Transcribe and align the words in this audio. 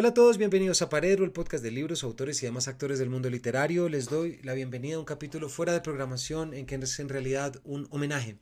Hola 0.00 0.08
a 0.08 0.14
todos, 0.14 0.38
bienvenidos 0.38 0.80
a 0.80 0.88
Paredro, 0.88 1.26
el 1.26 1.30
podcast 1.30 1.62
de 1.62 1.70
libros, 1.70 2.04
autores 2.04 2.42
y 2.42 2.46
demás 2.46 2.68
actores 2.68 2.98
del 2.98 3.10
mundo 3.10 3.28
literario. 3.28 3.90
Les 3.90 4.08
doy 4.08 4.40
la 4.42 4.54
bienvenida 4.54 4.96
a 4.96 4.98
un 4.98 5.04
capítulo 5.04 5.50
fuera 5.50 5.74
de 5.74 5.82
programación 5.82 6.54
en 6.54 6.64
que 6.64 6.76
es 6.76 7.00
en 7.00 7.10
realidad 7.10 7.60
un 7.64 7.86
homenaje. 7.90 8.38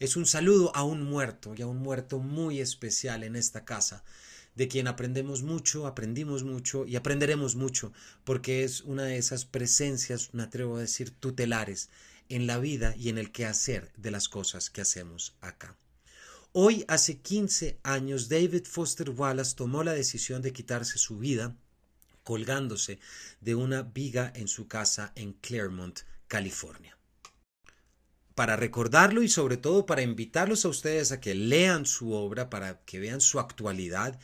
Es 0.00 0.16
un 0.16 0.26
saludo 0.26 0.70
a 0.76 0.82
un 0.82 1.02
muerto 1.02 1.54
y 1.56 1.62
a 1.62 1.66
un 1.66 1.78
muerto 1.78 2.18
muy 2.18 2.60
especial 2.60 3.24
en 3.24 3.36
esta 3.36 3.64
casa, 3.64 4.04
de 4.54 4.68
quien 4.68 4.86
aprendemos 4.86 5.42
mucho, 5.42 5.86
aprendimos 5.86 6.44
mucho 6.44 6.84
y 6.84 6.96
aprenderemos 6.96 7.56
mucho, 7.56 7.94
porque 8.24 8.62
es 8.62 8.82
una 8.82 9.04
de 9.04 9.16
esas 9.16 9.46
presencias, 9.46 10.34
me 10.34 10.42
atrevo 10.42 10.76
a 10.76 10.80
decir, 10.80 11.10
tutelares 11.10 11.88
en 12.28 12.46
la 12.46 12.58
vida 12.58 12.94
y 12.98 13.08
en 13.08 13.16
el 13.16 13.32
quehacer 13.32 13.90
de 13.96 14.10
las 14.10 14.28
cosas 14.28 14.68
que 14.68 14.82
hacemos 14.82 15.38
acá. 15.40 15.74
Hoy, 16.52 16.84
hace 16.88 17.18
15 17.18 17.78
años, 17.82 18.28
David 18.28 18.64
Foster 18.64 19.10
Wallace 19.10 19.54
tomó 19.54 19.84
la 19.84 19.92
decisión 19.92 20.40
de 20.40 20.52
quitarse 20.52 20.96
su 20.96 21.18
vida 21.18 21.54
colgándose 22.24 22.98
de 23.40 23.54
una 23.54 23.82
viga 23.82 24.32
en 24.34 24.48
su 24.48 24.66
casa 24.66 25.12
en 25.14 25.34
Claremont, 25.34 26.00
California. 26.26 26.96
Para 28.34 28.56
recordarlo 28.56 29.22
y 29.22 29.28
sobre 29.28 29.56
todo 29.56 29.84
para 29.84 30.02
invitarlos 30.02 30.64
a 30.64 30.68
ustedes 30.68 31.12
a 31.12 31.20
que 31.20 31.34
lean 31.34 31.86
su 31.86 32.12
obra, 32.12 32.48
para 32.48 32.80
que 32.84 32.98
vean 32.98 33.20
su 33.20 33.40
actualidad, 33.40 34.18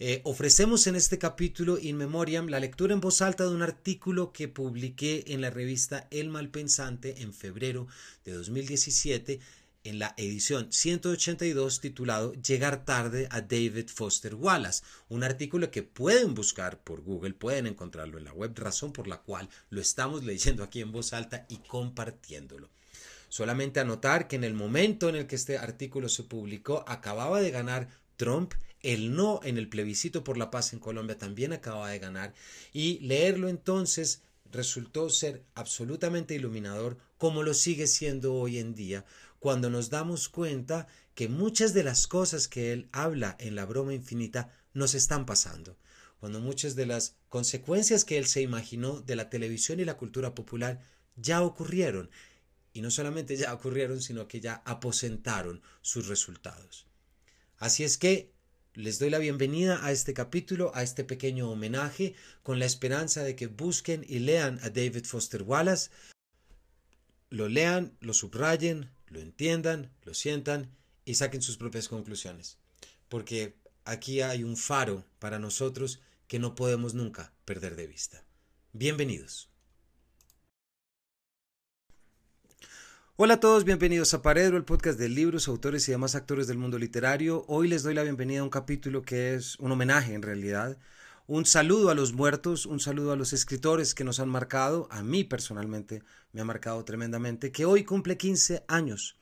eh, 0.00 0.20
ofrecemos 0.24 0.86
en 0.88 0.96
este 0.96 1.18
capítulo 1.18 1.78
In 1.78 1.96
Memoriam 1.96 2.48
la 2.48 2.58
lectura 2.58 2.92
en 2.92 3.00
voz 3.00 3.22
alta 3.22 3.44
de 3.44 3.54
un 3.54 3.62
artículo 3.62 4.32
que 4.32 4.48
publiqué 4.48 5.24
en 5.28 5.40
la 5.40 5.50
revista 5.50 6.08
El 6.10 6.30
Malpensante 6.30 7.22
en 7.22 7.32
febrero 7.32 7.86
de 8.24 8.32
2017 8.32 9.40
en 9.84 9.98
la 9.98 10.14
edición 10.16 10.72
182 10.72 11.80
titulado 11.80 12.32
Llegar 12.34 12.84
tarde 12.84 13.28
a 13.30 13.42
David 13.42 13.88
Foster 13.88 14.34
Wallace, 14.34 14.82
un 15.08 15.22
artículo 15.22 15.70
que 15.70 15.82
pueden 15.82 16.34
buscar 16.34 16.80
por 16.82 17.02
Google, 17.02 17.34
pueden 17.34 17.66
encontrarlo 17.66 18.16
en 18.16 18.24
la 18.24 18.32
web, 18.32 18.52
razón 18.56 18.92
por 18.92 19.06
la 19.06 19.18
cual 19.18 19.48
lo 19.68 19.80
estamos 19.80 20.24
leyendo 20.24 20.64
aquí 20.64 20.80
en 20.80 20.90
voz 20.90 21.12
alta 21.12 21.44
y 21.50 21.58
compartiéndolo. 21.58 22.70
Solamente 23.28 23.80
anotar 23.80 24.26
que 24.26 24.36
en 24.36 24.44
el 24.44 24.54
momento 24.54 25.08
en 25.08 25.16
el 25.16 25.26
que 25.26 25.36
este 25.36 25.58
artículo 25.58 26.08
se 26.08 26.22
publicó 26.22 26.84
acababa 26.88 27.40
de 27.40 27.50
ganar 27.50 27.88
Trump, 28.16 28.54
el 28.80 29.14
no 29.14 29.40
en 29.42 29.58
el 29.58 29.68
plebiscito 29.68 30.24
por 30.24 30.38
la 30.38 30.50
paz 30.50 30.72
en 30.72 30.78
Colombia 30.78 31.18
también 31.18 31.52
acababa 31.52 31.90
de 31.90 31.98
ganar 31.98 32.32
y 32.72 33.00
leerlo 33.00 33.48
entonces 33.48 34.22
resultó 34.52 35.10
ser 35.10 35.42
absolutamente 35.54 36.34
iluminador 36.34 36.96
como 37.18 37.42
lo 37.42 37.54
sigue 37.54 37.86
siendo 37.86 38.34
hoy 38.34 38.58
en 38.58 38.74
día 38.74 39.04
cuando 39.44 39.68
nos 39.68 39.90
damos 39.90 40.30
cuenta 40.30 40.86
que 41.14 41.28
muchas 41.28 41.74
de 41.74 41.84
las 41.84 42.06
cosas 42.06 42.48
que 42.48 42.72
él 42.72 42.88
habla 42.92 43.36
en 43.38 43.54
la 43.54 43.66
broma 43.66 43.92
infinita 43.92 44.50
nos 44.72 44.94
están 44.94 45.26
pasando, 45.26 45.76
cuando 46.18 46.40
muchas 46.40 46.76
de 46.76 46.86
las 46.86 47.16
consecuencias 47.28 48.06
que 48.06 48.16
él 48.16 48.24
se 48.24 48.40
imaginó 48.40 49.02
de 49.02 49.16
la 49.16 49.28
televisión 49.28 49.80
y 49.80 49.84
la 49.84 49.98
cultura 49.98 50.34
popular 50.34 50.80
ya 51.16 51.42
ocurrieron, 51.42 52.10
y 52.72 52.80
no 52.80 52.90
solamente 52.90 53.36
ya 53.36 53.52
ocurrieron, 53.52 54.00
sino 54.00 54.28
que 54.28 54.40
ya 54.40 54.62
aposentaron 54.64 55.60
sus 55.82 56.08
resultados. 56.08 56.86
Así 57.58 57.84
es 57.84 57.98
que 57.98 58.32
les 58.72 58.98
doy 58.98 59.10
la 59.10 59.18
bienvenida 59.18 59.84
a 59.84 59.92
este 59.92 60.14
capítulo, 60.14 60.72
a 60.74 60.82
este 60.82 61.04
pequeño 61.04 61.50
homenaje, 61.50 62.14
con 62.42 62.58
la 62.58 62.64
esperanza 62.64 63.22
de 63.22 63.36
que 63.36 63.48
busquen 63.48 64.06
y 64.08 64.20
lean 64.20 64.58
a 64.62 64.70
David 64.70 65.04
Foster 65.04 65.42
Wallace, 65.42 65.90
lo 67.28 67.48
lean, 67.48 67.94
lo 68.00 68.14
subrayen, 68.14 68.93
lo 69.14 69.20
entiendan, 69.20 69.90
lo 70.02 70.12
sientan 70.12 70.70
y 71.04 71.14
saquen 71.14 71.40
sus 71.40 71.56
propias 71.56 71.88
conclusiones. 71.88 72.58
Porque 73.08 73.56
aquí 73.84 74.20
hay 74.20 74.42
un 74.42 74.56
faro 74.56 75.04
para 75.20 75.38
nosotros 75.38 76.00
que 76.26 76.38
no 76.38 76.54
podemos 76.54 76.94
nunca 76.94 77.32
perder 77.44 77.76
de 77.76 77.86
vista. 77.86 78.24
Bienvenidos. 78.72 79.48
Hola 83.16 83.34
a 83.34 83.40
todos, 83.40 83.62
bienvenidos 83.62 84.12
a 84.12 84.22
Paredro, 84.22 84.56
el 84.56 84.64
podcast 84.64 84.98
de 84.98 85.08
libros, 85.08 85.46
autores 85.46 85.88
y 85.88 85.92
demás 85.92 86.16
actores 86.16 86.48
del 86.48 86.58
mundo 86.58 86.80
literario. 86.80 87.44
Hoy 87.46 87.68
les 87.68 87.84
doy 87.84 87.94
la 87.94 88.02
bienvenida 88.02 88.40
a 88.40 88.44
un 88.44 88.50
capítulo 88.50 89.02
que 89.02 89.34
es 89.34 89.56
un 89.60 89.70
homenaje 89.70 90.14
en 90.14 90.22
realidad. 90.22 90.76
Un 91.26 91.46
saludo 91.46 91.88
a 91.88 91.94
los 91.94 92.12
muertos, 92.12 92.66
un 92.66 92.80
saludo 92.80 93.12
a 93.12 93.16
los 93.16 93.32
escritores 93.32 93.94
que 93.94 94.04
nos 94.04 94.20
han 94.20 94.28
marcado, 94.28 94.88
a 94.90 95.02
mí 95.02 95.24
personalmente 95.24 96.02
me 96.32 96.42
ha 96.42 96.44
marcado 96.44 96.84
tremendamente, 96.84 97.50
que 97.50 97.64
hoy 97.64 97.82
cumple 97.82 98.18
15 98.18 98.62
años 98.68 99.16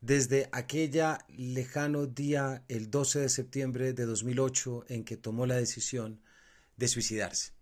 desde 0.00 0.48
aquella 0.52 1.18
lejano 1.28 2.06
día, 2.06 2.64
el 2.68 2.90
12 2.90 3.20
de 3.20 3.28
septiembre 3.28 3.92
de 3.92 4.06
2008, 4.06 4.86
en 4.88 5.04
que 5.04 5.18
tomó 5.18 5.44
la 5.44 5.56
decisión 5.56 6.18
de 6.78 6.88
suicidarse. 6.88 7.52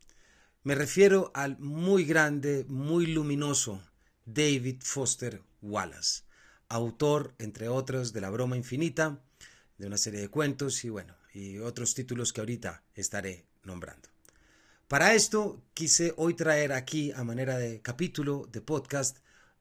Me 0.62 0.76
refiero 0.76 1.32
al 1.34 1.58
muy 1.58 2.04
grande, 2.04 2.64
muy 2.68 3.06
luminoso 3.06 3.82
David 4.24 4.76
Foster 4.84 5.42
Wallace, 5.60 6.22
autor, 6.68 7.34
entre 7.40 7.68
otros, 7.68 8.12
de 8.12 8.20
La 8.20 8.30
Broma 8.30 8.56
Infinita, 8.56 9.18
de 9.76 9.88
una 9.88 9.98
serie 9.98 10.20
de 10.20 10.28
cuentos 10.28 10.84
y 10.84 10.88
bueno, 10.88 11.16
y 11.34 11.58
otros 11.58 11.94
títulos 11.94 12.32
que 12.32 12.42
ahorita 12.42 12.84
estaré 12.94 13.44
nombrando. 13.64 14.08
Para 14.88 15.14
esto 15.14 15.62
quise 15.72 16.12
hoy 16.16 16.34
traer 16.34 16.72
aquí, 16.72 17.12
a 17.12 17.24
manera 17.24 17.56
de 17.56 17.80
capítulo 17.80 18.46
de 18.52 18.60
podcast, 18.60 19.18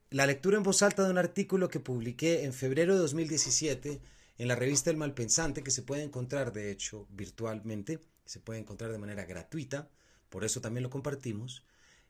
la 0.09 0.25
lectura 0.25 0.57
en 0.57 0.63
voz 0.63 0.81
alta 0.81 1.05
de 1.05 1.09
un 1.09 1.17
artículo 1.17 1.69
que 1.69 1.79
publiqué 1.79 2.43
en 2.43 2.51
febrero 2.51 2.95
de 2.95 2.99
2017 2.99 4.01
en 4.37 4.47
la 4.47 4.55
revista 4.55 4.89
El 4.89 4.97
Malpensante, 4.97 5.63
que 5.63 5.71
se 5.71 5.83
puede 5.83 6.03
encontrar 6.03 6.51
de 6.51 6.69
hecho 6.69 7.07
virtualmente, 7.11 8.01
se 8.25 8.41
puede 8.41 8.59
encontrar 8.59 8.91
de 8.91 8.97
manera 8.97 9.23
gratuita, 9.23 9.89
por 10.29 10.43
eso 10.43 10.59
también 10.59 10.83
lo 10.83 10.89
compartimos, 10.89 11.63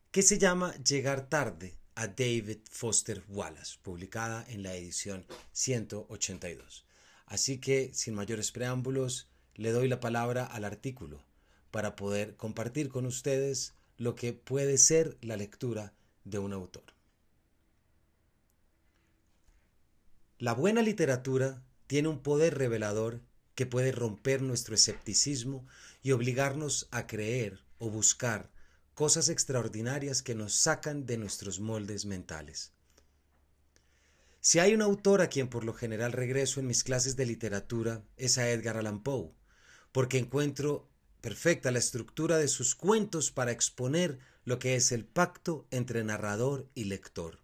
que 0.10 0.24
se 0.24 0.40
llama 0.40 0.74
Llegar 0.84 1.30
tarde 1.30 1.78
a 1.94 2.08
David 2.08 2.60
Foster 2.72 3.24
Wallace, 3.30 3.78
publicada 3.84 4.46
en 4.48 4.64
la 4.64 4.74
edición 4.74 5.26
182. 5.52 6.86
Así 7.28 7.60
que, 7.60 7.92
sin 7.94 8.16
mayores 8.16 8.52
preámbulos, 8.52 9.30
le 9.54 9.72
doy 9.72 9.88
la 9.88 10.00
palabra 10.00 10.46
al 10.46 10.66
artículo 10.66 11.24
para 11.72 11.96
poder 11.96 12.36
compartir 12.36 12.90
con 12.90 13.06
ustedes 13.06 13.74
lo 13.98 14.16
que 14.16 14.34
puede 14.34 14.78
ser 14.78 15.18
la 15.22 15.38
lectura 15.38 15.94
de 16.24 16.40
un 16.40 16.54
autor. 16.54 16.94
La 20.38 20.54
buena 20.54 20.82
literatura 20.82 21.64
tiene 21.88 22.08
un 22.08 22.22
poder 22.22 22.58
revelador 22.58 23.22
que 23.56 23.66
puede 23.66 23.92
romper 23.92 24.42
nuestro 24.42 24.76
escepticismo 24.76 25.68
y 26.02 26.14
obligarnos 26.14 26.88
a 26.92 27.06
creer 27.06 27.64
o 27.78 27.90
buscar 27.90 28.50
cosas 28.94 29.30
extraordinarias 29.30 30.22
que 30.22 30.36
nos 30.36 30.54
sacan 30.54 31.06
de 31.06 31.18
nuestros 31.18 31.60
moldes 31.60 32.06
mentales. 32.06 32.74
Si 34.40 34.58
hay 34.58 34.74
un 34.74 34.82
autor 34.82 35.22
a 35.22 35.28
quien 35.28 35.48
por 35.48 35.64
lo 35.64 35.74
general 35.74 36.12
regreso 36.12 36.60
en 36.60 36.68
mis 36.68 36.84
clases 36.84 37.16
de 37.16 37.28
literatura 37.28 38.04
es 38.18 38.40
a 38.40 38.50
Edgar 38.50 38.78
Allan 38.78 39.04
Poe, 39.04 39.32
porque 39.92 40.18
encuentro 40.18 40.90
perfecta 41.22 41.72
la 41.72 41.80
estructura 41.80 42.38
de 42.38 42.48
sus 42.48 42.76
cuentos 42.76 43.32
para 43.32 43.52
exponer 43.52 44.20
lo 44.44 44.60
que 44.60 44.76
es 44.76 44.92
el 44.92 45.06
pacto 45.06 45.68
entre 45.72 46.04
narrador 46.04 46.68
y 46.74 46.86
lector. 46.86 47.40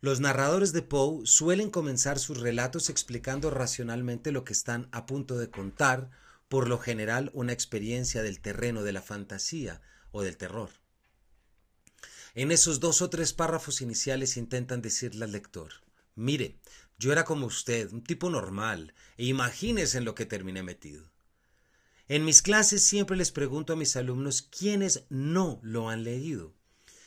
Los 0.00 0.20
narradores 0.20 0.72
de 0.72 0.80
Poe 0.80 1.26
suelen 1.26 1.70
comenzar 1.70 2.18
sus 2.18 2.40
relatos 2.40 2.88
explicando 2.88 3.50
racionalmente 3.50 4.32
lo 4.32 4.44
que 4.44 4.54
están 4.54 4.88
a 4.92 5.04
punto 5.04 5.36
de 5.36 5.50
contar, 5.50 6.10
por 6.48 6.68
lo 6.68 6.78
general 6.78 7.30
una 7.34 7.52
experiencia 7.52 8.22
del 8.22 8.40
terreno 8.40 8.82
de 8.82 8.92
la 8.92 9.02
fantasía 9.02 9.82
o 10.10 10.22
del 10.22 10.38
terror. 10.38 10.70
En 12.34 12.50
esos 12.50 12.80
dos 12.80 13.02
o 13.02 13.10
tres 13.10 13.34
párrafos 13.34 13.82
iniciales 13.82 14.38
intentan 14.38 14.80
decirle 14.80 15.26
al 15.26 15.32
lector, 15.32 15.72
mire, 16.14 16.58
yo 16.98 17.12
era 17.12 17.24
como 17.24 17.46
usted, 17.46 17.92
un 17.92 18.02
tipo 18.02 18.30
normal, 18.30 18.94
e 19.18 19.26
imagínese 19.26 19.98
en 19.98 20.04
lo 20.06 20.14
que 20.14 20.26
terminé 20.26 20.62
metido. 20.62 21.10
En 22.10 22.24
mis 22.24 22.42
clases 22.42 22.82
siempre 22.82 23.16
les 23.16 23.30
pregunto 23.30 23.72
a 23.72 23.76
mis 23.76 23.94
alumnos 23.94 24.42
quiénes 24.42 25.04
no 25.10 25.60
lo 25.62 25.90
han 25.90 26.02
leído. 26.02 26.52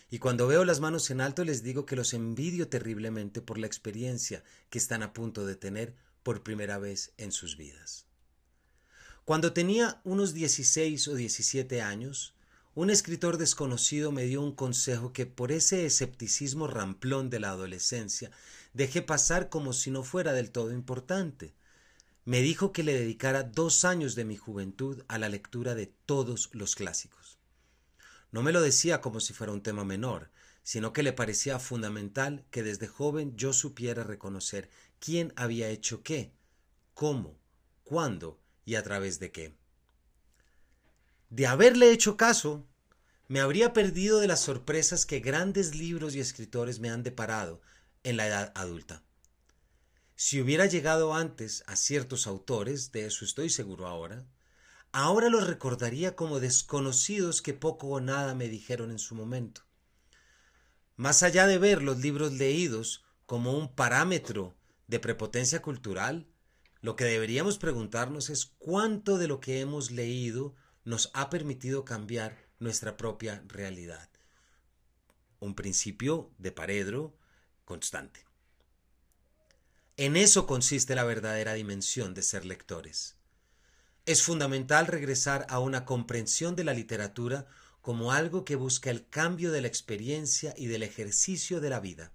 Y 0.09 0.19
cuando 0.19 0.47
veo 0.47 0.63
las 0.63 0.79
manos 0.79 1.09
en 1.09 1.19
alto 1.19 1.43
les 1.43 1.61
digo 1.61 1.85
que 1.85 1.97
los 1.97 2.13
envidio 2.13 2.69
terriblemente 2.69 3.41
por 3.41 3.57
la 3.57 3.67
experiencia 3.67 4.45
que 4.69 4.77
están 4.77 5.03
a 5.03 5.11
punto 5.11 5.45
de 5.45 5.57
tener 5.57 5.93
por 6.23 6.41
primera 6.41 6.77
vez 6.77 7.11
en 7.17 7.33
sus 7.33 7.57
vidas. 7.57 8.05
Cuando 9.25 9.51
tenía 9.51 9.99
unos 10.05 10.33
16 10.33 11.05
o 11.09 11.15
17 11.15 11.81
años, 11.81 12.33
un 12.73 12.89
escritor 12.89 13.37
desconocido 13.37 14.13
me 14.13 14.23
dio 14.23 14.41
un 14.41 14.55
consejo 14.55 15.11
que 15.11 15.25
por 15.25 15.51
ese 15.51 15.85
escepticismo 15.85 16.67
ramplón 16.67 17.29
de 17.29 17.41
la 17.41 17.49
adolescencia 17.49 18.31
dejé 18.71 19.01
pasar 19.01 19.49
como 19.49 19.73
si 19.73 19.91
no 19.91 20.03
fuera 20.03 20.31
del 20.31 20.49
todo 20.49 20.71
importante 20.71 21.53
me 22.25 22.41
dijo 22.41 22.71
que 22.71 22.83
le 22.83 22.93
dedicara 22.93 23.43
dos 23.43 23.83
años 23.83 24.15
de 24.15 24.25
mi 24.25 24.37
juventud 24.37 25.03
a 25.07 25.17
la 25.17 25.29
lectura 25.29 25.75
de 25.75 25.87
todos 25.87 26.49
los 26.53 26.75
clásicos. 26.75 27.39
No 28.31 28.41
me 28.41 28.51
lo 28.51 28.61
decía 28.61 29.01
como 29.01 29.19
si 29.19 29.33
fuera 29.33 29.53
un 29.53 29.61
tema 29.61 29.83
menor, 29.83 30.31
sino 30.63 30.93
que 30.93 31.03
le 31.03 31.13
parecía 31.13 31.59
fundamental 31.59 32.45
que 32.49 32.63
desde 32.63 32.87
joven 32.87 33.35
yo 33.35 33.51
supiera 33.51 34.03
reconocer 34.03 34.69
quién 34.99 35.33
había 35.35 35.67
hecho 35.69 36.01
qué, 36.01 36.33
cómo, 36.93 37.37
cuándo 37.83 38.39
y 38.65 38.75
a 38.75 38.83
través 38.83 39.19
de 39.19 39.31
qué. 39.31 39.57
De 41.29 41.47
haberle 41.47 41.91
hecho 41.91 42.15
caso, 42.15 42.65
me 43.27 43.41
habría 43.41 43.73
perdido 43.73 44.19
de 44.19 44.27
las 44.27 44.41
sorpresas 44.41 45.05
que 45.05 45.19
grandes 45.19 45.75
libros 45.75 46.15
y 46.15 46.19
escritores 46.19 46.79
me 46.79 46.89
han 46.89 47.03
deparado 47.03 47.61
en 48.03 48.17
la 48.17 48.27
edad 48.27 48.51
adulta. 48.55 49.03
Si 50.15 50.39
hubiera 50.41 50.67
llegado 50.67 51.13
antes 51.13 51.63
a 51.65 51.75
ciertos 51.75 52.27
autores, 52.27 52.91
de 52.91 53.05
eso 53.05 53.25
estoy 53.25 53.49
seguro 53.49 53.87
ahora, 53.87 54.25
ahora 54.91 55.29
los 55.29 55.47
recordaría 55.47 56.15
como 56.15 56.39
desconocidos 56.39 57.41
que 57.41 57.53
poco 57.53 57.87
o 57.87 57.99
nada 57.99 58.35
me 58.35 58.47
dijeron 58.47 58.91
en 58.91 58.99
su 58.99 59.15
momento. 59.15 59.61
Más 60.95 61.23
allá 61.23 61.47
de 61.47 61.57
ver 61.57 61.81
los 61.81 61.97
libros 61.99 62.33
leídos 62.33 63.03
como 63.25 63.57
un 63.57 63.73
parámetro 63.73 64.55
de 64.87 64.99
prepotencia 64.99 65.61
cultural, 65.61 66.27
lo 66.81 66.95
que 66.95 67.05
deberíamos 67.05 67.57
preguntarnos 67.57 68.29
es 68.29 68.45
cuánto 68.45 69.17
de 69.17 69.27
lo 69.27 69.39
que 69.39 69.61
hemos 69.61 69.89
leído 69.89 70.53
nos 70.83 71.09
ha 71.13 71.29
permitido 71.29 71.85
cambiar 71.85 72.37
nuestra 72.59 72.97
propia 72.97 73.43
realidad. 73.47 74.09
Un 75.39 75.55
principio 75.55 76.31
de 76.37 76.51
Paredro 76.51 77.17
constante. 77.65 78.25
En 79.95 80.17
eso 80.17 80.47
consiste 80.47 80.95
la 80.95 81.03
verdadera 81.03 81.53
dimensión 81.53 82.15
de 82.15 82.23
ser 82.23 82.45
lectores. 82.45 83.15
Es 84.05 84.23
fundamental 84.23 84.87
regresar 84.87 85.45
a 85.49 85.59
una 85.59 85.85
comprensión 85.85 86.55
de 86.55 86.63
la 86.63 86.73
literatura 86.73 87.45
como 87.81 88.11
algo 88.11 88.43
que 88.43 88.55
busca 88.55 88.89
el 88.89 89.07
cambio 89.07 89.51
de 89.51 89.61
la 89.61 89.67
experiencia 89.67 90.53
y 90.57 90.65
del 90.65 90.81
ejercicio 90.81 91.61
de 91.61 91.69
la 91.69 91.79
vida. 91.79 92.11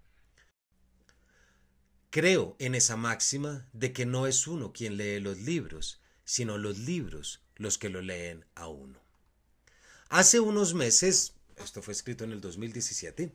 Creo 2.10 2.56
en 2.58 2.74
esa 2.74 2.96
máxima 2.96 3.68
de 3.72 3.92
que 3.92 4.06
no 4.06 4.26
es 4.26 4.46
uno 4.46 4.72
quien 4.72 4.96
lee 4.96 5.20
los 5.20 5.38
libros, 5.38 6.00
sino 6.24 6.58
los 6.58 6.78
libros 6.78 7.42
los 7.56 7.78
que 7.78 7.90
lo 7.90 8.02
leen 8.02 8.44
a 8.54 8.66
uno. 8.66 8.98
Hace 10.08 10.40
unos 10.40 10.74
meses, 10.74 11.34
esto 11.56 11.82
fue 11.82 11.92
escrito 11.92 12.24
en 12.24 12.32
el 12.32 12.40
2017, 12.40 13.32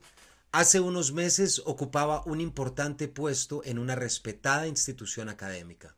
Hace 0.54 0.80
unos 0.80 1.14
meses 1.14 1.64
ocupaba 1.66 2.22
un 2.28 2.40
importante 2.40 3.08
puesto 3.08 3.64
en 3.66 3.80
una 3.80 3.96
respetada 3.96 4.68
institución 4.68 5.28
académica. 5.28 5.96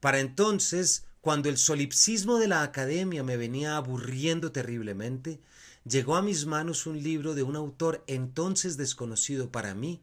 Para 0.00 0.20
entonces, 0.20 1.04
cuando 1.20 1.50
el 1.50 1.58
solipsismo 1.58 2.38
de 2.38 2.48
la 2.48 2.62
academia 2.62 3.22
me 3.22 3.36
venía 3.36 3.76
aburriendo 3.76 4.52
terriblemente, 4.52 5.38
llegó 5.84 6.16
a 6.16 6.22
mis 6.22 6.46
manos 6.46 6.86
un 6.86 7.02
libro 7.02 7.34
de 7.34 7.42
un 7.42 7.56
autor 7.56 8.02
entonces 8.06 8.78
desconocido 8.78 9.52
para 9.52 9.74
mí, 9.74 10.00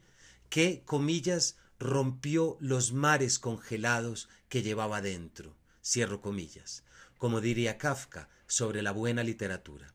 que, 0.51 0.83
comillas, 0.85 1.57
rompió 1.79 2.57
los 2.59 2.93
mares 2.93 3.39
congelados 3.39 4.29
que 4.47 4.61
llevaba 4.61 5.01
dentro, 5.01 5.55
cierro 5.83 6.21
comillas, 6.21 6.83
como 7.17 7.41
diría 7.41 7.79
Kafka 7.79 8.29
sobre 8.45 8.83
la 8.83 8.91
buena 8.91 9.23
literatura. 9.23 9.91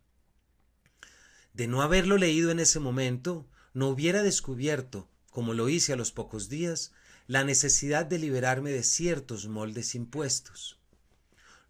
De 1.53 1.69
no 1.69 1.83
haberlo 1.83 2.17
leído 2.17 2.51
en 2.51 2.59
ese 2.59 2.81
momento, 2.81 3.47
no 3.77 3.91
hubiera 3.91 4.23
descubierto, 4.23 5.07
como 5.31 5.53
lo 5.53 5.69
hice 5.69 5.93
a 5.93 5.97
los 5.97 6.11
pocos 6.11 6.49
días, 6.49 6.93
la 7.27 7.45
necesidad 7.45 8.07
de 8.07 8.19
liberarme 8.19 8.71
de 8.71 8.83
ciertos 8.83 9.49
moldes 9.49 9.95
impuestos. 9.95 10.81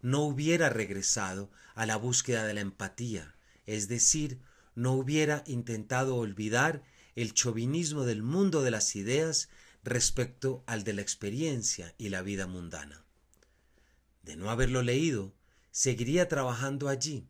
No 0.01 0.21
hubiera 0.21 0.69
regresado 0.69 1.51
a 1.75 1.85
la 1.85 1.97
búsqueda 1.97 2.45
de 2.45 2.53
la 2.53 2.61
empatía, 2.61 3.35
es 3.65 3.89
decir, 3.89 4.39
no 4.73 4.93
hubiera 4.93 5.43
intentado 5.47 6.15
olvidar 6.15 6.81
el 7.17 7.33
chauvinismo 7.33 8.05
del 8.05 8.23
mundo 8.23 8.61
de 8.61 8.71
las 8.71 8.95
ideas 8.95 9.49
respecto 9.83 10.63
al 10.65 10.85
de 10.85 10.93
la 10.93 11.01
experiencia 11.01 11.93
y 11.97 12.07
la 12.07 12.21
vida 12.21 12.47
mundana. 12.47 13.03
De 14.23 14.37
no 14.37 14.49
haberlo 14.49 14.81
leído, 14.81 15.33
seguiría 15.71 16.29
trabajando 16.29 16.87
allí, 16.87 17.27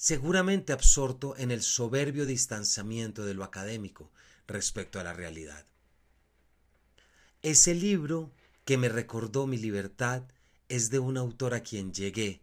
seguramente 0.00 0.72
absorto 0.72 1.36
en 1.36 1.50
el 1.50 1.60
soberbio 1.60 2.24
distanciamiento 2.24 3.26
de 3.26 3.34
lo 3.34 3.44
académico 3.44 4.10
respecto 4.46 4.98
a 4.98 5.04
la 5.04 5.12
realidad. 5.12 5.66
Ese 7.42 7.74
libro 7.74 8.32
que 8.64 8.78
me 8.78 8.88
recordó 8.88 9.46
mi 9.46 9.58
libertad 9.58 10.22
es 10.70 10.88
de 10.88 11.00
un 11.00 11.18
autor 11.18 11.52
a 11.52 11.60
quien 11.60 11.92
llegué, 11.92 12.40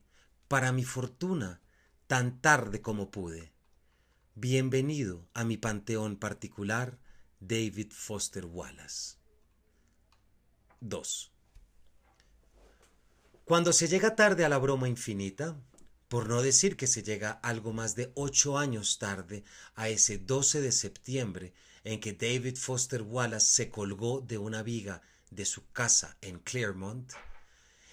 para 0.47 0.71
mi 0.71 0.83
fortuna, 0.83 1.59
tan 2.05 2.39
tarde 2.41 2.79
como 2.83 3.09
pude. 3.09 3.51
Bienvenido 4.35 5.27
a 5.33 5.43
mi 5.43 5.57
panteón 5.57 6.15
particular, 6.15 6.99
David 7.39 7.91
Foster 7.91 8.45
Wallace. 8.45 9.17
2. 10.81 11.31
Cuando 13.45 13.73
se 13.73 13.87
llega 13.87 14.15
tarde 14.15 14.45
a 14.45 14.49
la 14.49 14.59
broma 14.59 14.87
infinita, 14.87 15.57
por 16.07 16.29
no 16.29 16.41
decir 16.41 16.77
que 16.77 16.87
se 16.87 17.03
llega 17.03 17.31
algo 17.31 17.73
más 17.73 17.95
de 17.95 18.11
ocho 18.15 18.57
años 18.57 18.99
tarde 18.99 19.43
a 19.75 19.89
ese 19.89 20.17
12 20.17 20.61
de 20.61 20.71
septiembre 20.71 21.53
en 21.83 21.99
que 21.99 22.13
David 22.13 22.57
Foster 22.57 23.01
Wallace 23.01 23.53
se 23.53 23.69
colgó 23.69 24.21
de 24.21 24.37
una 24.37 24.63
viga 24.63 25.01
de 25.31 25.45
su 25.45 25.69
casa 25.71 26.17
en 26.21 26.39
Claremont, 26.39 27.11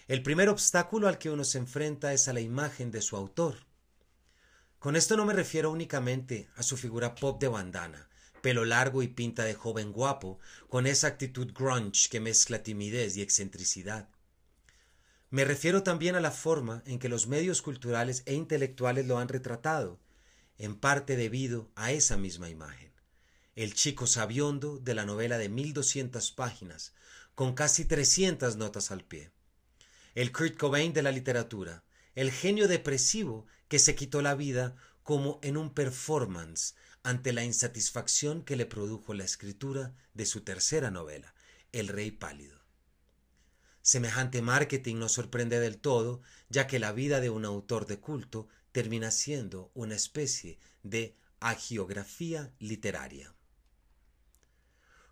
el 0.07 0.23
primer 0.23 0.51
obstáculo 0.51 1.09
al 1.09 1.17
que 1.17 1.31
uno 1.31 1.45
se 1.45 1.57
enfrenta 1.57 2.13
es 2.13 2.29
a 2.29 2.35
la 2.35 2.41
imagen 2.41 2.91
de 2.91 3.01
su 3.01 3.17
autor. 3.17 3.57
Con 4.79 4.97
esto 4.97 5.17
no 5.17 5.25
me 5.25 5.33
refiero 5.33 5.71
únicamente 5.71 6.51
a 6.57 6.63
su 6.63 6.77
figura 6.77 7.15
pop 7.15 7.41
de 7.41 7.49
bandana, 7.49 8.11
pelo 8.43 8.67
largo 8.67 9.03
y 9.03 9.09
pinta 9.09 9.45
de 9.45 9.55
joven 9.55 9.93
guapo, 9.93 10.39
con 10.69 10.87
esa 10.87 11.07
actitud 11.07 11.55
grunge 11.55 12.11
que 12.11 12.21
mezcla 12.21 12.63
timidez 12.63 13.17
y 13.17 13.23
excentricidad. 13.23 14.11
Me 15.35 15.45
refiero 15.45 15.83
también 15.83 16.15
a 16.15 16.21
la 16.21 16.31
forma 16.31 16.85
en 16.87 17.01
que 17.01 17.09
los 17.09 17.27
medios 17.27 17.61
culturales 17.61 18.23
e 18.25 18.35
intelectuales 18.35 19.05
lo 19.09 19.19
han 19.19 19.27
retratado, 19.27 19.99
en 20.59 20.77
parte 20.77 21.17
debido 21.17 21.73
a 21.75 21.91
esa 21.91 22.17
misma 22.17 22.51
imagen. 22.51 22.93
El 23.57 23.75
chico 23.75 24.07
sabiondo 24.07 24.79
de 24.79 24.95
la 24.95 25.05
novela 25.05 25.37
de 25.37 25.49
1200 25.49 26.31
páginas, 26.31 26.95
con 27.35 27.55
casi 27.55 27.85
300 27.85 28.55
notas 28.55 28.93
al 28.93 29.03
pie. 29.03 29.33
El 30.15 30.31
Kurt 30.31 30.57
Cobain 30.57 30.93
de 30.93 31.03
la 31.03 31.11
literatura, 31.11 31.83
el 32.15 32.31
genio 32.31 32.69
depresivo 32.69 33.45
que 33.67 33.81
se 33.81 33.97
quitó 33.97 34.23
la 34.23 34.37
vida 34.37 34.77
como 35.03 35.41
en 35.43 35.57
un 35.57 35.75
performance 35.75 36.77
ante 37.03 37.33
la 37.33 37.43
insatisfacción 37.43 38.45
que 38.45 38.55
le 38.55 38.67
produjo 38.67 39.15
la 39.15 39.25
escritura 39.25 39.97
de 40.13 40.27
su 40.27 40.43
tercera 40.43 40.93
novela, 40.93 41.35
El 41.73 41.89
Rey 41.89 42.13
Pálido. 42.13 42.64
Semejante 43.87 44.41
marketing 44.41 44.97
no 44.97 45.11
sorprende 45.11 45.61
del 45.61 45.77
todo, 45.77 46.23
ya 46.49 46.67
que 46.67 46.79
la 46.79 46.93
vida 46.93 47.21
de 47.21 47.29
un 47.29 47.45
autor 47.45 47.85
de 47.85 48.01
culto 48.01 48.49
termina 48.73 49.11
siendo 49.11 49.71
una 49.75 49.95
especie 49.95 50.59
de 50.83 51.15
agiografía 51.39 52.51
literaria. 52.59 53.35